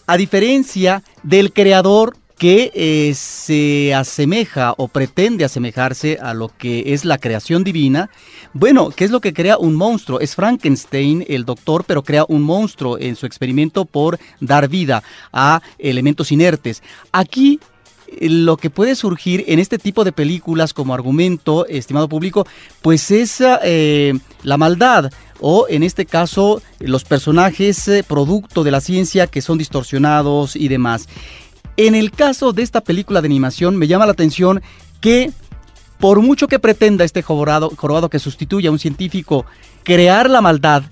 a 0.07 0.17
diferencia 0.17 1.03
del 1.23 1.53
creador 1.53 2.15
que 2.39 2.71
eh, 2.73 3.13
se 3.15 3.93
asemeja 3.93 4.73
o 4.77 4.87
pretende 4.87 5.43
asemejarse 5.43 6.17
a 6.21 6.33
lo 6.33 6.47
que 6.47 6.93
es 6.93 7.03
la 7.03 7.17
creación 7.17 7.65
divina. 7.65 8.09
Bueno, 8.53 8.91
¿qué 8.91 9.03
es 9.03 9.11
lo 9.11 9.19
que 9.19 9.33
crea 9.33 9.57
un 9.57 9.75
monstruo? 9.75 10.21
Es 10.21 10.35
Frankenstein, 10.35 11.25
el 11.27 11.43
doctor, 11.43 11.83
pero 11.85 12.01
crea 12.01 12.25
un 12.29 12.41
monstruo 12.41 12.97
en 12.97 13.17
su 13.17 13.25
experimento 13.25 13.83
por 13.83 14.19
dar 14.39 14.69
vida 14.69 15.03
a 15.33 15.61
elementos 15.77 16.31
inertes. 16.31 16.81
Aquí 17.11 17.59
lo 18.21 18.57
que 18.57 18.69
puede 18.69 18.95
surgir 18.95 19.43
en 19.47 19.59
este 19.59 19.77
tipo 19.77 20.03
de 20.03 20.11
películas 20.11 20.73
como 20.73 20.93
argumento, 20.93 21.65
estimado 21.67 22.09
público, 22.09 22.45
pues 22.81 23.11
es 23.11 23.41
eh, 23.63 24.13
la 24.43 24.57
maldad 24.57 25.11
o 25.39 25.67
en 25.69 25.83
este 25.83 26.05
caso 26.05 26.61
los 26.79 27.03
personajes 27.03 27.87
eh, 27.87 28.03
producto 28.03 28.63
de 28.63 28.71
la 28.71 28.81
ciencia 28.81 29.27
que 29.27 29.41
son 29.41 29.57
distorsionados 29.57 30.55
y 30.55 30.67
demás. 30.67 31.07
En 31.77 31.95
el 31.95 32.11
caso 32.11 32.51
de 32.51 32.63
esta 32.63 32.81
película 32.81 33.21
de 33.21 33.27
animación 33.27 33.77
me 33.77 33.87
llama 33.87 34.05
la 34.05 34.11
atención 34.11 34.61
que 34.99 35.31
por 35.99 36.21
mucho 36.21 36.47
que 36.47 36.59
pretenda 36.59 37.05
este 37.05 37.21
jorobado, 37.21 37.71
jorobado 37.75 38.09
que 38.09 38.19
sustituye 38.19 38.67
a 38.67 38.71
un 38.71 38.79
científico 38.79 39.45
crear 39.83 40.29
la 40.29 40.41
maldad 40.41 40.83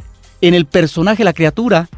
en 0.42 0.54
el 0.54 0.66
personaje, 0.66 1.24
la 1.24 1.34
criatura, 1.34 1.90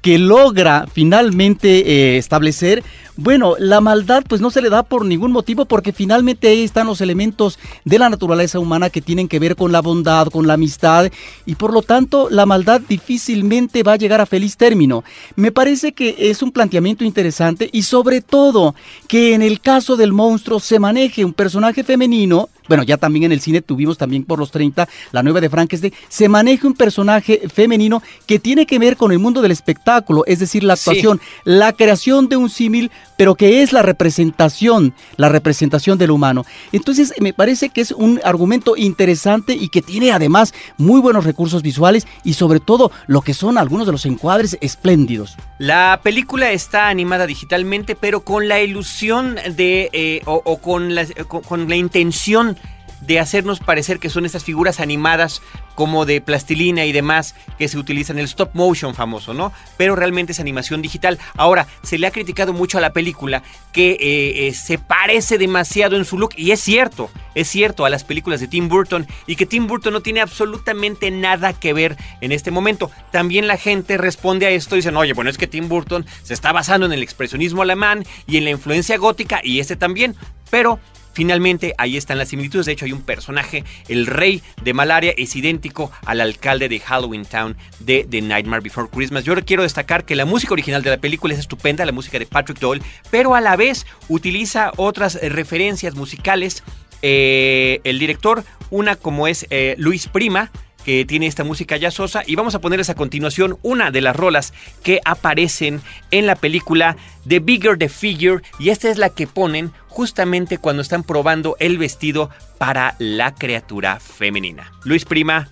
que 0.00 0.18
logra 0.18 0.86
finalmente 0.92 1.90
eh, 1.90 2.18
establecer, 2.18 2.84
bueno, 3.16 3.54
la 3.58 3.80
maldad 3.80 4.24
pues 4.28 4.40
no 4.40 4.50
se 4.50 4.60
le 4.60 4.68
da 4.68 4.82
por 4.82 5.04
ningún 5.04 5.32
motivo 5.32 5.64
porque 5.64 5.92
finalmente 5.92 6.48
ahí 6.48 6.62
están 6.62 6.86
los 6.86 7.00
elementos 7.00 7.58
de 7.84 7.98
la 7.98 8.10
naturaleza 8.10 8.58
humana 8.58 8.90
que 8.90 9.00
tienen 9.00 9.26
que 9.28 9.38
ver 9.38 9.56
con 9.56 9.72
la 9.72 9.80
bondad, 9.80 10.28
con 10.28 10.46
la 10.46 10.54
amistad 10.54 11.10
y 11.46 11.54
por 11.54 11.72
lo 11.72 11.82
tanto 11.82 12.28
la 12.30 12.46
maldad 12.46 12.80
difícilmente 12.80 13.82
va 13.82 13.94
a 13.94 13.96
llegar 13.96 14.20
a 14.20 14.26
feliz 14.26 14.56
término. 14.56 15.02
Me 15.34 15.50
parece 15.50 15.92
que 15.92 16.14
es 16.18 16.42
un 16.42 16.52
planteamiento 16.52 17.04
interesante 17.04 17.70
y 17.72 17.82
sobre 17.82 18.20
todo 18.20 18.74
que 19.08 19.34
en 19.34 19.42
el 19.42 19.60
caso 19.60 19.96
del 19.96 20.12
monstruo 20.12 20.60
se 20.60 20.78
maneje 20.78 21.24
un 21.24 21.32
personaje 21.32 21.84
femenino 21.84 22.50
bueno, 22.68 22.82
ya 22.82 22.96
también 22.96 23.24
en 23.24 23.32
el 23.32 23.40
cine 23.40 23.62
tuvimos 23.62 23.98
también 23.98 24.24
por 24.24 24.38
los 24.38 24.50
30 24.50 24.88
la 25.12 25.22
nueva 25.22 25.40
de 25.40 25.50
Frankenstein, 25.50 25.92
se 26.08 26.28
maneja 26.28 26.66
un 26.66 26.74
personaje 26.74 27.42
femenino 27.52 28.02
que 28.26 28.38
tiene 28.38 28.66
que 28.66 28.78
ver 28.78 28.96
con 28.96 29.12
el 29.12 29.18
mundo 29.18 29.42
del 29.42 29.52
espectáculo, 29.52 30.24
es 30.26 30.38
decir, 30.38 30.64
la 30.64 30.74
actuación, 30.74 31.20
la 31.44 31.72
creación 31.72 32.28
de 32.28 32.36
un 32.36 32.50
símil, 32.50 32.90
pero 33.16 33.34
que 33.34 33.62
es 33.62 33.72
la 33.72 33.82
representación, 33.82 34.94
la 35.16 35.28
representación 35.28 35.98
del 35.98 36.10
humano. 36.10 36.44
Entonces, 36.72 37.14
me 37.20 37.32
parece 37.32 37.70
que 37.70 37.80
es 37.80 37.92
un 37.92 38.20
argumento 38.24 38.76
interesante 38.76 39.54
y 39.54 39.68
que 39.68 39.82
tiene 39.82 40.12
además 40.12 40.54
muy 40.76 41.00
buenos 41.00 41.24
recursos 41.24 41.62
visuales 41.62 42.06
y 42.24 42.34
sobre 42.34 42.60
todo 42.60 42.90
lo 43.06 43.20
que 43.22 43.34
son 43.34 43.58
algunos 43.58 43.86
de 43.86 43.92
los 43.92 44.06
encuadres 44.06 44.58
espléndidos. 44.60 45.36
La 45.58 46.00
película 46.02 46.50
está 46.50 46.88
animada 46.88 47.26
digitalmente, 47.26 47.96
pero 47.96 48.20
con 48.20 48.48
la 48.48 48.60
ilusión 48.60 49.36
de, 49.56 49.88
eh, 49.92 50.22
o, 50.26 50.58
con, 50.58 50.94
la, 50.94 51.06
con 51.06 51.68
la 51.68 51.76
intención 51.76 52.56
de 53.00 53.20
hacernos 53.20 53.60
parecer 53.60 53.98
que 53.98 54.10
son 54.10 54.26
estas 54.26 54.44
figuras 54.44 54.80
animadas 54.80 55.42
como 55.74 56.06
de 56.06 56.20
plastilina 56.20 56.84
y 56.86 56.92
demás 56.92 57.34
que 57.58 57.68
se 57.68 57.78
utilizan, 57.78 58.18
el 58.18 58.24
stop 58.24 58.50
motion 58.54 58.94
famoso, 58.94 59.34
¿no? 59.34 59.52
Pero 59.76 59.94
realmente 59.94 60.32
es 60.32 60.40
animación 60.40 60.82
digital. 60.82 61.18
Ahora, 61.36 61.66
se 61.82 61.98
le 61.98 62.06
ha 62.06 62.10
criticado 62.10 62.52
mucho 62.52 62.78
a 62.78 62.80
la 62.80 62.92
película 62.92 63.42
que 63.72 63.92
eh, 63.92 64.48
eh, 64.48 64.54
se 64.54 64.78
parece 64.78 65.38
demasiado 65.38 65.96
en 65.96 66.04
su 66.04 66.18
look, 66.18 66.30
y 66.36 66.50
es 66.50 66.60
cierto, 66.60 67.10
es 67.34 67.48
cierto, 67.48 67.84
a 67.84 67.90
las 67.90 68.04
películas 68.04 68.40
de 68.40 68.48
Tim 68.48 68.68
Burton, 68.68 69.06
y 69.26 69.36
que 69.36 69.44
Tim 69.44 69.66
Burton 69.66 69.92
no 69.92 70.00
tiene 70.00 70.20
absolutamente 70.20 71.10
nada 71.10 71.52
que 71.52 71.74
ver 71.74 71.96
en 72.22 72.32
este 72.32 72.50
momento. 72.50 72.90
También 73.12 73.46
la 73.46 73.58
gente 73.58 73.98
responde 73.98 74.46
a 74.46 74.50
esto 74.50 74.76
y 74.76 74.78
dicen, 74.78 74.96
oye, 74.96 75.12
bueno, 75.12 75.30
es 75.30 75.36
que 75.36 75.46
Tim 75.46 75.68
Burton 75.68 76.06
se 76.22 76.32
está 76.32 76.52
basando 76.52 76.86
en 76.86 76.92
el 76.92 77.02
expresionismo 77.02 77.62
alemán 77.62 78.04
y 78.26 78.38
en 78.38 78.44
la 78.44 78.50
influencia 78.50 78.96
gótica, 78.96 79.40
y 79.44 79.60
este 79.60 79.76
también, 79.76 80.16
pero 80.50 80.80
Finalmente, 81.16 81.72
ahí 81.78 81.96
están 81.96 82.18
las 82.18 82.28
similitudes. 82.28 82.66
De 82.66 82.72
hecho, 82.72 82.84
hay 82.84 82.92
un 82.92 83.00
personaje, 83.00 83.64
el 83.88 84.04
rey 84.04 84.42
de 84.62 84.74
malaria, 84.74 85.14
es 85.16 85.34
idéntico 85.34 85.90
al 86.04 86.20
alcalde 86.20 86.68
de 86.68 86.78
Halloween 86.78 87.24
Town 87.24 87.56
de 87.78 88.06
The 88.06 88.20
Nightmare 88.20 88.60
Before 88.60 88.90
Christmas. 88.92 89.24
Yo 89.24 89.34
quiero 89.36 89.62
destacar 89.62 90.04
que 90.04 90.14
la 90.14 90.26
música 90.26 90.52
original 90.52 90.82
de 90.82 90.90
la 90.90 90.98
película 90.98 91.32
es 91.32 91.40
estupenda, 91.40 91.86
la 91.86 91.92
música 91.92 92.18
de 92.18 92.26
Patrick 92.26 92.58
Doyle, 92.58 92.84
pero 93.10 93.34
a 93.34 93.40
la 93.40 93.56
vez 93.56 93.86
utiliza 94.10 94.72
otras 94.76 95.18
referencias 95.22 95.94
musicales. 95.94 96.62
Eh, 97.00 97.80
el 97.84 97.98
director, 97.98 98.44
una 98.68 98.96
como 98.96 99.26
es 99.26 99.46
eh, 99.48 99.74
Luis 99.78 100.08
Prima, 100.08 100.50
que 100.86 101.04
tiene 101.04 101.26
esta 101.26 101.42
música 101.42 101.76
jazzosa 101.76 102.22
y 102.24 102.36
vamos 102.36 102.54
a 102.54 102.60
ponerles 102.60 102.90
a 102.90 102.94
continuación 102.94 103.58
una 103.62 103.90
de 103.90 104.00
las 104.00 104.14
rolas 104.14 104.54
que 104.84 105.00
aparecen 105.04 105.82
en 106.12 106.26
la 106.26 106.36
película 106.36 106.96
The 107.26 107.40
Bigger 107.40 107.76
the 107.76 107.88
Figure 107.88 108.44
y 108.60 108.70
esta 108.70 108.88
es 108.88 108.96
la 108.96 109.08
que 109.08 109.26
ponen 109.26 109.72
justamente 109.88 110.58
cuando 110.58 110.82
están 110.82 111.02
probando 111.02 111.56
el 111.58 111.76
vestido 111.76 112.30
para 112.58 112.94
la 113.00 113.34
criatura 113.34 113.98
femenina. 113.98 114.70
Luis 114.84 115.04
Prima, 115.04 115.48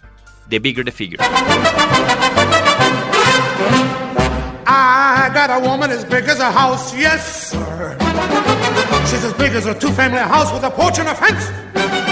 The 0.51 0.61
Bigger 0.61 0.85
the 0.85 0.93
Figure. 0.93 1.19
I 4.65 5.31
got 5.35 5.51
a 5.51 5.59
woman 5.59 5.91
as 5.91 6.05
big 6.05 6.29
as 6.29 6.39
a 6.39 6.53
house, 6.53 6.95
yes, 6.97 7.51
sir. 7.51 7.97
She's 9.11 9.25
as 9.25 9.33
big 9.33 9.53
as 9.57 9.67
a 9.67 9.75
two-family 9.75 10.21
house 10.21 10.53
with 10.53 10.63
a 10.63 10.71
porch 10.71 11.01
and 11.01 11.09
a 11.09 11.15
fence. 11.17 12.04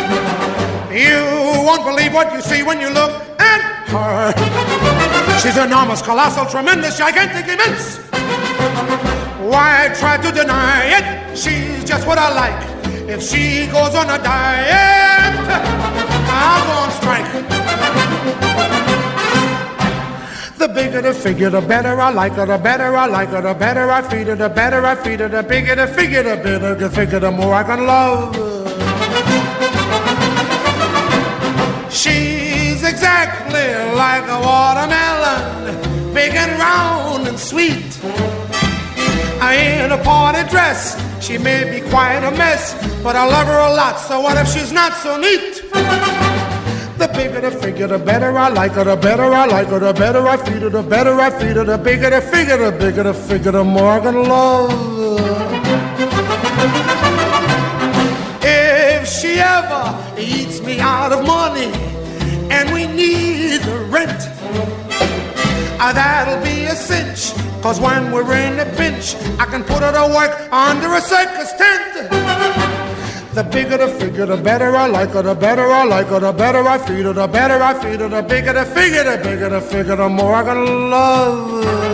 You 0.93 1.25
won't 1.65 1.85
believe 1.87 2.13
what 2.13 2.35
you 2.35 2.43
see 2.43 2.63
when 2.63 2.79
you 2.79 2.91
look 2.91 3.13
at 3.41 3.63
her. 3.89 5.39
She's 5.41 5.57
enormous, 5.57 6.03
colossal, 6.03 6.45
tremendous, 6.45 6.99
gigantic, 6.99 7.49
immense. 7.49 7.97
Why 9.41 9.89
try 9.99 10.19
to 10.19 10.31
deny 10.31 10.85
it? 10.99 11.37
She's 11.37 11.83
just 11.85 12.07
what 12.07 12.19
I 12.19 12.29
like. 12.35 12.61
If 13.09 13.23
she 13.23 13.69
goes 13.69 13.95
on 13.95 14.11
a 14.11 14.19
diet, 14.23 15.35
I'll 16.29 16.65
go 16.69 16.73
on 16.85 16.91
strike. 17.01 17.29
The 20.59 20.69
bigger 20.69 21.01
the 21.01 21.15
figure, 21.15 21.49
the 21.49 21.63
better 21.63 21.99
I 22.03 22.11
like 22.11 22.35
her, 22.35 22.45
the 22.45 22.59
better 22.59 22.95
I 22.95 23.07
like 23.07 23.31
her, 23.31 23.41
the 23.41 23.55
better 23.55 23.91
I 23.91 24.03
feed 24.03 24.27
her, 24.27 24.37
the 24.37 24.51
better 24.51 24.85
I 24.85 24.95
feed 24.95 25.21
her, 25.21 25.29
the 25.29 25.43
bigger 25.43 25.75
the 25.75 25.87
figure, 25.87 26.23
the 26.23 26.37
better 26.37 26.75
the 26.75 26.91
figure, 26.91 27.19
the 27.19 27.31
more 27.31 27.55
I 27.55 27.63
can 27.65 27.87
love. 27.87 28.72
She's 32.03 32.83
exactly 32.83 33.69
like 33.95 34.25
a 34.25 34.41
watermelon, 34.41 36.13
big 36.13 36.35
and 36.35 36.59
round 36.59 37.29
and 37.29 37.39
sweet. 37.39 37.97
I 39.41 39.55
in 39.85 39.93
a 39.93 40.03
party 40.03 40.43
dress, 40.51 40.99
she 41.25 41.39
may 41.39 41.63
be 41.71 41.89
quite 41.91 42.25
a 42.25 42.33
mess, 42.33 42.75
but 43.05 43.15
I 43.15 43.25
love 43.25 43.47
her 43.47 43.61
a 43.71 43.73
lot, 43.73 44.01
so 44.01 44.21
what 44.21 44.37
if 44.37 44.49
she's 44.49 44.73
not 44.73 44.95
so 44.95 45.17
neat? 45.17 45.63
The 46.99 47.09
bigger 47.15 47.41
the 47.41 47.53
figure, 47.53 47.87
the 47.87 48.01
better 48.01 48.37
I 48.37 48.49
like 48.49 48.73
her, 48.73 48.83
the 48.83 48.97
better 48.97 49.33
I 49.33 49.47
like 49.47 49.69
her, 49.69 49.79
the 49.79 49.93
better 49.93 50.27
I 50.27 50.37
feed 50.39 50.63
her, 50.63 50.71
the 50.71 50.83
better 50.83 51.21
I 51.21 51.31
feed 51.31 51.55
her, 51.55 51.63
the 51.63 51.79
bigger 51.79 52.11
the 52.11 52.21
figure, 52.21 52.57
the 52.57 52.77
bigger 52.77 53.05
the 53.05 53.15
figure, 53.15 53.53
the 53.53 53.63
more 53.63 53.93
I 53.93 54.01
can 54.01 54.25
love. 54.25 54.73
If 58.43 59.07
she 59.07 59.39
ever 59.39 60.15
eats 60.19 60.61
me 60.63 60.81
out 60.81 61.13
of 61.13 61.25
money, 61.25 61.92
and 62.51 62.73
we 62.73 62.87
need 62.87 63.61
the 63.61 63.79
rent. 63.91 64.29
Uh, 65.81 65.93
that'll 65.93 66.43
be 66.43 66.65
a 66.65 66.75
sin. 66.75 67.09
Cause 67.63 67.81
when 67.81 68.11
we're 68.11 68.37
in 68.37 68.59
a 68.59 68.67
pinch, 68.77 69.15
I 69.39 69.47
can 69.47 69.63
put 69.63 69.83
it 69.83 69.93
to 69.93 70.13
work 70.15 70.53
under 70.53 70.95
a 70.95 71.01
circus 71.01 71.53
tent. 71.53 72.11
The 73.35 73.45
bigger 73.45 73.79
the 73.79 73.89
figure, 73.89 74.27
the 74.27 74.37
better 74.37 74.77
I 74.77 74.87
like 74.89 75.11
her, 75.11 75.23
the 75.23 75.35
better 75.35 75.71
I 75.71 75.85
like 75.85 76.09
her, 76.09 76.21
the 76.21 76.33
better 76.33 76.67
I 76.69 76.77
feed 76.79 77.05
her, 77.05 77.13
the 77.13 77.27
better 77.27 77.63
I 77.63 77.73
feed 77.75 78.01
her, 78.01 78.09
the 78.09 78.23
bigger 78.23 78.53
the 78.53 78.65
figure, 78.67 79.05
the 79.05 79.23
bigger 79.23 79.49
the 79.49 79.61
figure, 79.61 79.97
the 79.97 80.09
more 80.09 80.35
I 80.35 80.45
gonna 80.45 80.71
love 80.71 81.65
her. 81.65 81.92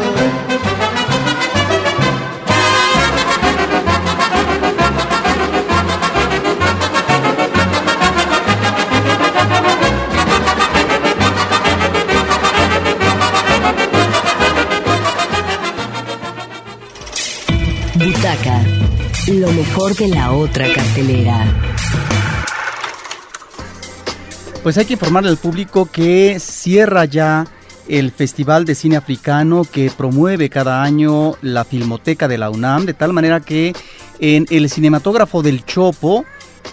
Lo 19.35 19.53
mejor 19.53 19.95
de 19.95 20.09
la 20.09 20.33
otra 20.33 20.73
cartelera. 20.73 21.45
Pues 24.63 24.79
hay 24.79 24.87
que 24.87 24.95
informarle 24.95 25.31
al 25.31 25.37
público 25.37 25.87
que 25.87 26.39
cierra 26.41 27.05
ya 27.05 27.47
el 27.89 28.11
Festival 28.11 28.65
de 28.65 28.75
Cine 28.75 28.97
Africano 28.97 29.65
que 29.71 29.91
promueve 29.91 30.49
cada 30.49 30.83
año 30.83 31.35
la 31.43 31.65
Filmoteca 31.65 32.29
de 32.29 32.39
la 32.39 32.51
UNAM, 32.51 32.87
de 32.87 32.95
tal 32.95 33.13
manera 33.13 33.41
que 33.41 33.75
en 34.19 34.47
el 34.51 34.69
cinematógrafo 34.69 35.43
del 35.43 35.65
Chopo, 35.65 36.25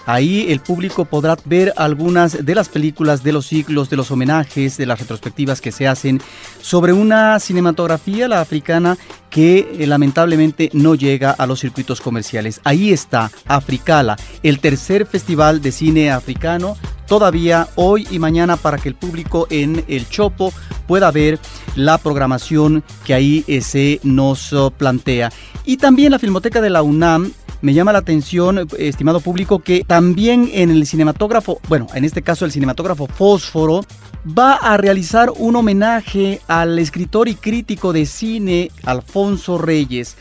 Ahí 0.06 0.46
el 0.50 0.60
público 0.60 1.04
podrá 1.04 1.36
ver 1.44 1.72
algunas 1.76 2.44
de 2.44 2.54
las 2.54 2.68
películas, 2.68 3.22
de 3.22 3.32
los 3.32 3.46
ciclos, 3.46 3.90
de 3.90 3.96
los 3.96 4.10
homenajes, 4.10 4.76
de 4.76 4.86
las 4.86 5.00
retrospectivas 5.00 5.60
que 5.60 5.72
se 5.72 5.88
hacen 5.88 6.20
sobre 6.60 6.92
una 6.92 7.38
cinematografía, 7.40 8.28
la 8.28 8.40
africana, 8.40 8.96
que 9.30 9.76
eh, 9.78 9.86
lamentablemente 9.86 10.70
no 10.72 10.94
llega 10.94 11.30
a 11.30 11.46
los 11.46 11.60
circuitos 11.60 12.00
comerciales. 12.00 12.60
Ahí 12.64 12.92
está 12.92 13.30
Africala, 13.46 14.16
el 14.42 14.60
tercer 14.60 15.06
festival 15.06 15.60
de 15.60 15.72
cine 15.72 16.10
africano, 16.10 16.76
todavía 17.06 17.68
hoy 17.74 18.06
y 18.10 18.18
mañana 18.18 18.56
para 18.56 18.78
que 18.78 18.88
el 18.88 18.94
público 18.94 19.46
en 19.50 19.84
el 19.88 20.08
Chopo 20.08 20.52
pueda 20.86 21.10
ver 21.10 21.38
la 21.74 21.98
programación 21.98 22.84
que 23.04 23.14
ahí 23.14 23.44
eh, 23.46 23.60
se 23.60 24.00
nos 24.02 24.52
oh, 24.52 24.70
plantea. 24.70 25.30
Y 25.64 25.78
también 25.78 26.12
la 26.12 26.18
Filmoteca 26.18 26.60
de 26.60 26.70
la 26.70 26.82
UNAM 26.82 27.32
me 27.66 27.74
llama 27.74 27.92
la 27.92 27.98
atención, 27.98 28.68
estimado 28.78 29.18
público, 29.18 29.58
que 29.58 29.82
también 29.84 30.48
en 30.52 30.70
el 30.70 30.86
cinematógrafo, 30.86 31.60
bueno, 31.68 31.88
en 31.94 32.04
este 32.04 32.22
caso 32.22 32.44
el 32.44 32.52
cinematógrafo 32.52 33.08
Fósforo, 33.08 33.84
va 34.26 34.52
a 34.54 34.76
realizar 34.76 35.32
un 35.36 35.56
homenaje 35.56 36.40
al 36.46 36.78
escritor 36.78 37.26
y 37.26 37.34
crítico 37.34 37.92
de 37.92 38.06
cine 38.06 38.70
Alfonso 38.84 39.58
Reyes. 39.58 40.16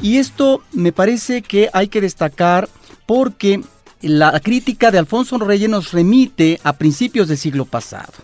Y 0.00 0.16
esto 0.16 0.62
me 0.72 0.92
parece 0.92 1.42
que 1.42 1.68
hay 1.74 1.88
que 1.88 2.00
destacar 2.00 2.70
porque 3.04 3.60
la 4.00 4.40
crítica 4.40 4.90
de 4.90 4.96
Alfonso 4.96 5.36
Reyes 5.36 5.68
nos 5.68 5.92
remite 5.92 6.58
a 6.64 6.72
principios 6.72 7.28
del 7.28 7.36
siglo 7.36 7.66
pasado. 7.66 8.14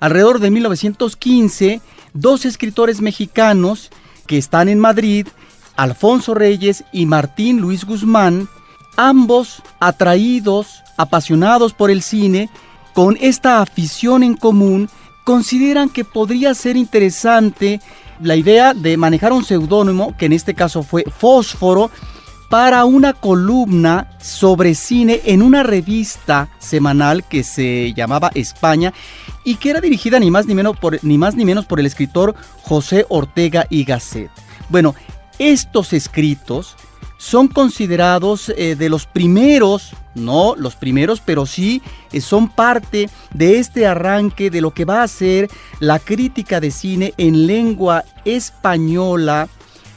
Alrededor 0.00 0.38
de 0.38 0.50
1915, 0.50 1.82
dos 2.14 2.46
escritores 2.46 3.02
mexicanos 3.02 3.90
que 4.26 4.38
están 4.38 4.70
en 4.70 4.80
Madrid 4.80 5.26
Alfonso 5.76 6.34
Reyes 6.34 6.84
y 6.92 7.06
Martín 7.06 7.60
Luis 7.60 7.84
Guzmán, 7.84 8.48
ambos 8.96 9.62
atraídos, 9.80 10.82
apasionados 10.96 11.72
por 11.72 11.90
el 11.90 12.02
cine, 12.02 12.48
con 12.94 13.16
esta 13.20 13.60
afición 13.60 14.22
en 14.22 14.36
común, 14.36 14.88
consideran 15.24 15.88
que 15.88 16.04
podría 16.04 16.54
ser 16.54 16.76
interesante 16.76 17.80
la 18.20 18.36
idea 18.36 18.74
de 18.74 18.96
manejar 18.96 19.32
un 19.32 19.44
seudónimo, 19.44 20.16
que 20.16 20.26
en 20.26 20.32
este 20.32 20.54
caso 20.54 20.82
fue 20.82 21.04
Fósforo, 21.04 21.90
para 22.48 22.84
una 22.84 23.12
columna 23.12 24.08
sobre 24.20 24.74
cine 24.74 25.20
en 25.24 25.42
una 25.42 25.62
revista 25.62 26.48
semanal 26.58 27.24
que 27.24 27.42
se 27.42 27.92
llamaba 27.92 28.30
España 28.34 28.92
y 29.44 29.56
que 29.56 29.70
era 29.70 29.80
dirigida 29.80 30.20
ni 30.20 30.30
más 30.30 30.46
ni 30.46 30.54
menos 30.54 30.78
por, 30.78 31.02
ni 31.02 31.18
más 31.18 31.34
ni 31.34 31.44
menos 31.44 31.66
por 31.66 31.80
el 31.80 31.86
escritor 31.86 32.34
José 32.62 33.04
Ortega 33.08 33.66
y 33.68 33.84
Gasset. 33.84 34.30
Bueno, 34.68 34.94
estos 35.38 35.92
escritos 35.92 36.76
son 37.18 37.48
considerados 37.48 38.52
eh, 38.56 38.76
de 38.76 38.88
los 38.88 39.06
primeros, 39.06 39.92
no 40.14 40.54
los 40.56 40.76
primeros, 40.76 41.20
pero 41.20 41.46
sí 41.46 41.82
eh, 42.12 42.20
son 42.20 42.48
parte 42.48 43.08
de 43.32 43.58
este 43.58 43.86
arranque 43.86 44.50
de 44.50 44.60
lo 44.60 44.72
que 44.72 44.84
va 44.84 45.02
a 45.02 45.08
ser 45.08 45.48
la 45.80 45.98
crítica 45.98 46.60
de 46.60 46.70
cine 46.70 47.14
en 47.16 47.46
lengua 47.46 48.04
española 48.24 49.48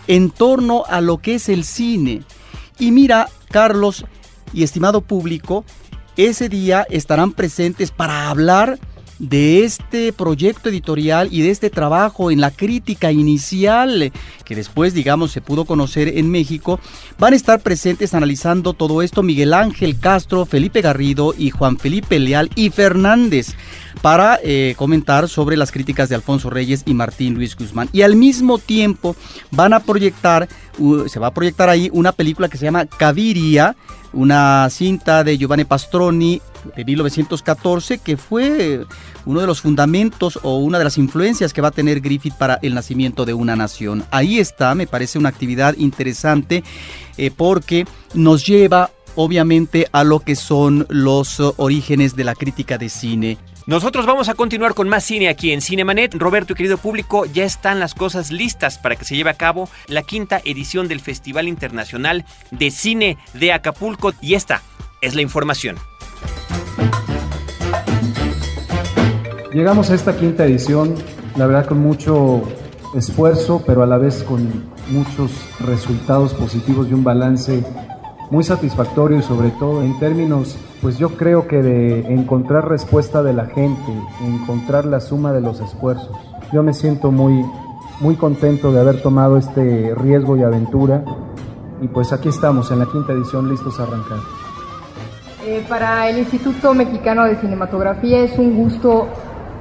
en 0.08 0.32
torno 0.32 0.86
a 0.88 1.02
lo 1.02 1.18
que 1.18 1.36
es 1.36 1.50
el 1.50 1.64
cine. 1.66 2.24
Y 2.80 2.92
mira, 2.92 3.30
Carlos 3.52 4.06
y 4.54 4.64
estimado 4.64 5.02
público, 5.02 5.66
ese 6.18 6.50
día 6.50 6.86
estarán 6.90 7.34
presentes 7.34 7.92
para 7.92 8.30
hablar 8.30 8.80
de 9.20 9.66
este 9.66 10.14
proyecto 10.14 10.70
editorial 10.70 11.28
y 11.32 11.42
de 11.42 11.52
este 11.52 11.70
trabajo 11.70 12.32
en 12.32 12.42
la 12.42 12.52
crítica 12.52 13.12
inicial 13.12 14.12
que 14.46 14.56
después, 14.56 14.94
digamos, 14.94 15.32
se 15.32 15.42
pudo 15.42 15.66
conocer 15.66 16.18
en 16.18 16.32
México, 16.32 16.80
van 17.20 17.34
a 17.34 17.36
estar 17.36 17.60
presentes 17.60 18.14
analizando 18.14 18.74
todo 18.74 19.02
esto 19.02 19.22
Miguel 19.22 19.54
Ángel 19.54 20.00
Castro, 20.00 20.46
Felipe 20.46 20.82
Garrido 20.82 21.36
y 21.38 21.52
Juan 21.52 21.78
Felipe 21.78 22.18
Leal 22.18 22.50
y 22.56 22.70
Fernández 22.70 23.56
para 24.02 24.40
eh, 24.42 24.74
comentar 24.78 25.28
sobre 25.28 25.58
las 25.58 25.72
críticas 25.72 26.10
de 26.10 26.16
Alfonso 26.16 26.50
Reyes 26.50 26.84
y 26.86 26.94
Martín 26.94 27.36
Luis 27.36 27.56
Guzmán. 27.56 27.90
Y 27.92 28.02
al 28.02 28.16
mismo 28.16 28.58
tiempo 28.58 29.16
van 29.52 29.74
a 29.74 29.82
proyectar, 29.82 30.48
se 31.08 31.20
va 31.20 31.28
a 31.28 31.34
proyectar 31.34 31.70
ahí 31.70 31.90
una 31.92 32.14
película 32.14 32.48
que 32.48 32.58
se 32.58 32.66
llama 32.66 32.86
Caviria, 32.86 33.76
una 34.14 34.68
cinta 34.72 35.24
de 35.24 35.38
Giovanni 35.38 35.66
Pastroni 35.66 36.42
de 36.76 36.86
1914 36.86 38.00
que 38.00 38.18
fue 38.18 38.86
uno 39.26 39.42
de 39.42 39.48
los 39.48 39.62
fundamentos 39.62 40.40
o 40.44 40.58
una 40.58 40.78
de 40.78 40.84
las 40.84 40.98
influencias 40.98 41.54
que 41.54 41.62
va 41.62 41.70
a 41.70 41.72
tener 41.72 42.02
Griffith 42.02 42.36
para 42.36 42.60
el 42.62 42.74
nacimiento 42.74 43.26
de 43.26 43.34
una 43.34 43.56
nación. 43.56 44.06
Ahí 44.12 44.40
está, 44.40 44.76
me 44.76 44.88
parece 44.88 45.20
una 45.20 45.30
actividad 45.30 45.76
interesante 45.78 46.64
eh, 47.18 47.32
porque 47.36 47.86
nos 48.14 48.46
lleva 48.46 48.92
obviamente 49.16 49.88
a 49.92 50.04
lo 50.04 50.20
que 50.20 50.36
son 50.36 50.86
los 50.90 51.40
orígenes 51.40 52.16
de 52.16 52.24
la 52.24 52.36
crítica 52.36 52.78
de 52.78 52.90
cine 52.90 53.38
nosotros 53.70 54.08
vamos 54.08 54.30
a 54.30 54.34
continuar 54.34 54.74
con 54.74 54.90
más 54.90 55.04
cine 55.04 55.30
aquí 55.30 55.52
en 55.52 55.62
Cinemanet. 55.62 56.16
Roberto 56.16 56.54
y 56.54 56.56
querido 56.56 56.80
público, 56.80 57.26
ya 57.26 57.44
están 57.44 57.80
las 57.80 57.94
cosas 57.94 58.32
listas 58.32 58.80
para 58.80 58.96
que 58.96 59.06
se 59.06 59.16
lleve 59.16 59.30
a 59.30 59.36
cabo 59.36 59.70
la 59.86 60.02
quinta 60.02 60.42
edición 60.44 60.88
del 60.88 61.02
Festival 61.02 61.48
Internacional 61.48 62.26
de 62.50 62.72
Cine 62.72 63.20
de 63.36 63.54
Acapulco. 63.54 64.12
Y 64.22 64.34
esta 64.34 64.64
es 65.02 65.14
la 65.14 65.22
información. 65.22 65.78
Llegamos 69.54 69.90
a 69.90 69.96
esta 69.96 70.16
quinta 70.16 70.46
edición, 70.46 70.94
la 71.36 71.48
verdad 71.48 71.66
con 71.66 71.80
mucho 71.80 72.44
esfuerzo, 72.96 73.64
pero 73.66 73.82
a 73.82 73.88
la 73.88 73.98
vez 73.98 74.24
con 74.24 74.48
muchos 74.90 75.32
resultados 75.60 76.36
positivos 76.36 76.88
y 76.88 76.94
un 76.94 77.04
balance 77.04 77.64
muy 78.30 78.44
satisfactorio 78.44 79.18
y 79.18 79.24
sobre 79.24 79.50
todo 79.50 79.82
en 79.82 79.98
términos 79.98 80.56
pues 80.84 81.00
yo 81.00 81.18
creo 81.18 81.48
que 81.48 81.64
de 81.64 82.14
encontrar 82.14 82.70
respuesta 82.70 83.24
de 83.24 83.34
la 83.34 83.48
gente, 83.48 83.92
encontrar 84.24 84.86
la 84.86 85.00
suma 85.00 85.34
de 85.34 85.42
los 85.42 85.60
esfuerzos. 85.62 86.16
Yo 86.54 86.62
me 86.62 86.76
siento 86.76 87.12
muy, 87.12 87.44
muy 88.02 88.18
contento 88.18 88.72
de 88.72 88.80
haber 88.80 89.02
tomado 89.02 89.38
este 89.38 89.96
riesgo 89.96 90.38
y 90.38 90.44
aventura 90.44 91.04
y 91.82 91.88
pues 91.88 92.14
aquí 92.14 92.30
estamos 92.30 92.70
en 92.70 92.80
la 92.80 92.86
quinta 92.86 93.14
edición 93.14 93.50
listos 93.50 93.80
a 93.80 93.84
arrancar. 93.84 94.20
Eh, 95.44 95.66
para 95.68 96.08
el 96.08 96.20
Instituto 96.20 96.76
Mexicano 96.76 97.26
de 97.26 97.36
Cinematografía 97.38 98.20
es 98.20 98.38
un 98.38 98.56
gusto 98.56 99.08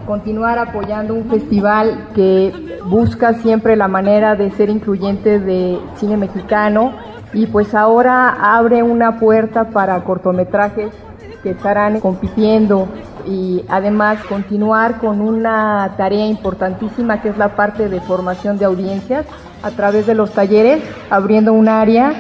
continuar 0.09 0.59
apoyando 0.59 1.13
un 1.13 1.29
festival 1.29 2.09
que 2.15 2.81
busca 2.87 3.35
siempre 3.35 3.77
la 3.77 3.89
manera 3.89 4.37
de 4.37 4.51
ser 4.51 4.71
incluyente 4.71 5.39
de 5.39 5.79
cine 5.97 6.17
mexicano 6.17 6.95
y 7.35 7.45
pues 7.45 7.75
ahora 7.75 8.31
abre 8.57 8.83
una 8.83 9.19
puerta 9.19 9.69
para 9.69 10.03
cortometrajes 10.05 10.95
que 11.43 11.51
estarán 11.51 12.01
compitiendo 12.01 12.89
y 13.27 13.63
además 13.69 14.25
continuar 14.25 14.97
con 14.97 15.21
una 15.21 15.93
tarea 15.99 16.27
importantísima 16.27 17.21
que 17.21 17.29
es 17.29 17.37
la 17.37 17.55
parte 17.55 17.91
de 17.91 18.01
formación 18.01 18.57
de 18.57 18.65
audiencias 18.65 19.27
a 19.63 19.71
través 19.73 20.07
de 20.07 20.15
los 20.15 20.33
talleres, 20.33 20.83
abriendo 21.11 21.53
un 21.53 21.69
área 21.69 22.15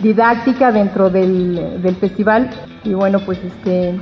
didáctica 0.00 0.70
dentro 0.70 1.10
del, 1.10 1.82
del 1.82 1.96
festival. 1.96 2.50
Y 2.84 2.94
bueno 2.94 3.18
pues 3.26 3.38
este 3.42 3.98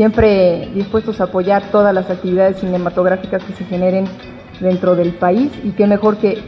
siempre 0.00 0.70
dispuestos 0.72 1.20
a 1.20 1.24
apoyar 1.24 1.64
todas 1.70 1.92
las 1.92 2.08
actividades 2.08 2.60
cinematográficas 2.60 3.44
que 3.44 3.52
se 3.52 3.66
generen 3.66 4.06
dentro 4.58 4.96
del 4.96 5.12
país 5.12 5.52
y 5.62 5.72
qué 5.72 5.86
mejor 5.86 6.16
que 6.16 6.42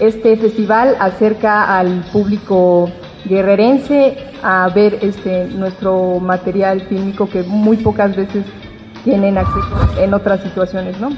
este 0.00 0.36
festival 0.36 0.96
acerca 0.98 1.78
al 1.78 2.04
público 2.12 2.90
guerrerense 3.24 4.16
a 4.42 4.68
ver 4.74 4.98
este 5.02 5.46
nuestro 5.46 6.18
material 6.18 6.80
fílmico 6.80 7.28
que 7.28 7.44
muy 7.44 7.76
pocas 7.76 8.16
veces 8.16 8.44
tienen 9.04 9.38
acceso 9.38 10.00
en 10.00 10.12
otras 10.12 10.40
situaciones, 10.40 10.98
¿no? 10.98 11.10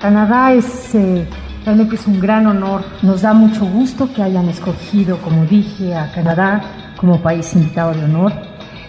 Canadá 0.00 0.52
es 0.52 0.96
eh, 0.96 1.24
Realmente 1.64 1.94
es 1.94 2.08
un 2.08 2.18
gran 2.18 2.48
honor. 2.48 2.82
Nos 3.02 3.22
da 3.22 3.32
mucho 3.32 3.64
gusto 3.66 4.12
que 4.12 4.20
hayan 4.20 4.48
escogido, 4.48 5.16
como 5.18 5.46
dije, 5.46 5.94
a 5.94 6.10
Canadá 6.10 6.60
como 6.96 7.20
país 7.20 7.54
invitado 7.54 7.94
de 7.94 8.04
honor, 8.04 8.32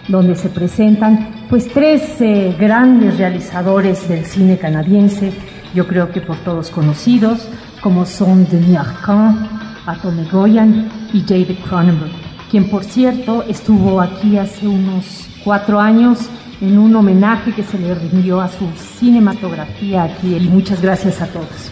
donde 0.08 0.36
se 0.36 0.48
presentan 0.48 1.46
pues 1.48 1.68
tres 1.72 2.20
eh, 2.20 2.54
grandes 2.58 3.18
realizadores 3.18 4.08
del 4.08 4.24
cine 4.24 4.58
canadiense, 4.58 5.32
yo 5.74 5.86
creo 5.86 6.10
que 6.10 6.20
por 6.20 6.36
todos 6.38 6.70
conocidos, 6.70 7.48
como 7.82 8.06
son 8.06 8.46
Denis 8.48 8.78
Arcand, 8.78 9.48
Atome 9.86 10.24
Goyan 10.30 10.90
y 11.12 11.22
David 11.22 11.58
Cronenberg, 11.68 12.12
quien 12.50 12.70
por 12.70 12.84
cierto 12.84 13.42
estuvo 13.42 14.00
aquí 14.00 14.38
hace 14.38 14.66
unos 14.66 15.26
cuatro 15.44 15.80
años 15.80 16.18
en 16.60 16.78
un 16.78 16.94
homenaje 16.96 17.52
que 17.52 17.62
se 17.62 17.78
le 17.78 17.94
rindió 17.94 18.40
a 18.40 18.48
su 18.48 18.66
cinematografía 18.98 20.04
aquí. 20.04 20.36
Y 20.36 20.48
muchas 20.48 20.80
gracias 20.80 21.20
a 21.20 21.26
todos. 21.26 21.70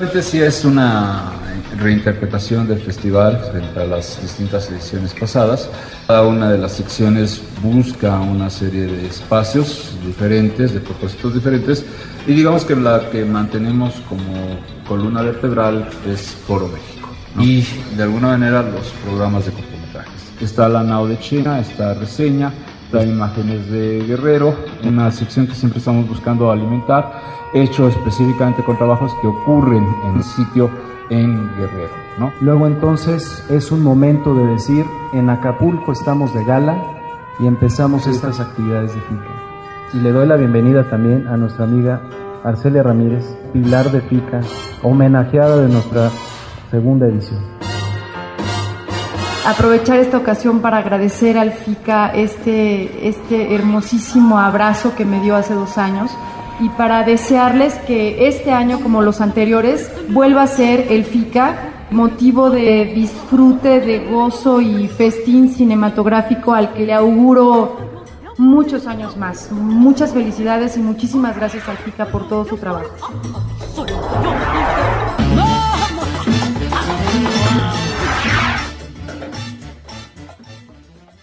Este 0.00 0.22
sí 0.22 0.40
es 0.40 0.64
una 0.64 1.41
reinterpretación 1.78 2.66
del 2.66 2.78
festival 2.80 3.40
frente 3.50 3.80
a 3.80 3.84
las 3.84 4.20
distintas 4.20 4.70
ediciones 4.70 5.14
pasadas. 5.14 5.68
Cada 6.06 6.22
una 6.22 6.50
de 6.50 6.58
las 6.58 6.72
secciones 6.72 7.42
busca 7.62 8.20
una 8.20 8.50
serie 8.50 8.86
de 8.86 9.06
espacios 9.06 9.96
diferentes, 10.04 10.74
de 10.74 10.80
propósitos 10.80 11.34
diferentes, 11.34 11.84
y 12.26 12.34
digamos 12.34 12.64
que 12.64 12.76
la 12.76 13.10
que 13.10 13.24
mantenemos 13.24 13.94
como 14.08 14.58
columna 14.86 15.22
vertebral 15.22 15.88
es 16.06 16.30
Foro 16.46 16.68
México. 16.68 17.08
Y 17.38 17.64
de 17.96 18.02
alguna 18.02 18.28
manera 18.28 18.62
los 18.62 18.88
programas 19.04 19.46
de 19.46 19.52
cortometrajes. 19.52 20.32
Está 20.40 20.68
la 20.68 20.82
NAO 20.82 21.06
de 21.08 21.18
China, 21.18 21.60
está 21.60 21.94
Reseña, 21.94 22.52
está 22.84 23.04
Imágenes 23.04 23.70
de 23.70 24.04
Guerrero, 24.06 24.54
una 24.84 25.10
sección 25.10 25.46
que 25.46 25.54
siempre 25.54 25.78
estamos 25.78 26.06
buscando 26.06 26.50
alimentar, 26.50 27.50
hecho 27.54 27.88
específicamente 27.88 28.62
con 28.62 28.76
trabajos 28.76 29.12
que 29.20 29.28
ocurren 29.28 29.86
en 30.04 30.16
el 30.16 30.24
sitio 30.24 30.70
en 31.12 31.54
Guerrero. 31.56 31.94
¿no? 32.18 32.32
Luego 32.40 32.66
entonces 32.66 33.44
es 33.50 33.70
un 33.70 33.82
momento 33.82 34.34
de 34.34 34.46
decir, 34.46 34.86
en 35.12 35.30
Acapulco 35.30 35.92
estamos 35.92 36.34
de 36.34 36.44
gala 36.44 36.82
y 37.38 37.46
empezamos 37.46 38.06
estas 38.06 38.40
actividades 38.40 38.94
de 38.94 39.00
FICA. 39.00 39.92
Y 39.94 39.98
le 39.98 40.10
doy 40.10 40.26
la 40.26 40.36
bienvenida 40.36 40.88
también 40.88 41.28
a 41.28 41.36
nuestra 41.36 41.64
amiga 41.64 42.00
Arcelia 42.44 42.82
Ramírez, 42.82 43.24
pilar 43.52 43.90
de 43.90 44.00
FICA, 44.00 44.40
homenajeada 44.82 45.58
de 45.58 45.68
nuestra 45.68 46.10
segunda 46.70 47.06
edición. 47.06 47.40
Aprovechar 49.44 49.98
esta 49.98 50.18
ocasión 50.18 50.60
para 50.60 50.78
agradecer 50.78 51.36
al 51.36 51.52
FICA 51.52 52.14
este, 52.14 53.08
este 53.08 53.54
hermosísimo 53.54 54.38
abrazo 54.38 54.94
que 54.94 55.04
me 55.04 55.20
dio 55.20 55.34
hace 55.36 55.52
dos 55.52 55.78
años 55.78 56.16
y 56.60 56.68
para 56.70 57.02
desearles 57.02 57.74
que 57.86 58.28
este 58.28 58.52
año, 58.52 58.80
como 58.80 59.02
los 59.02 59.20
anteriores, 59.20 59.90
vuelva 60.10 60.42
a 60.42 60.46
ser 60.46 60.86
el 60.90 61.04
FICA 61.04 61.72
motivo 61.90 62.50
de 62.50 62.86
disfrute, 62.86 63.80
de 63.80 63.98
gozo 64.10 64.60
y 64.60 64.88
festín 64.88 65.50
cinematográfico 65.50 66.54
al 66.54 66.72
que 66.72 66.86
le 66.86 66.94
auguro 66.94 67.76
muchos 68.38 68.86
años 68.86 69.16
más. 69.16 69.50
Muchas 69.52 70.12
felicidades 70.12 70.76
y 70.76 70.80
muchísimas 70.80 71.36
gracias 71.36 71.68
al 71.68 71.76
FICA 71.76 72.06
por 72.06 72.28
todo 72.28 72.44
su 72.44 72.56
trabajo. 72.56 72.88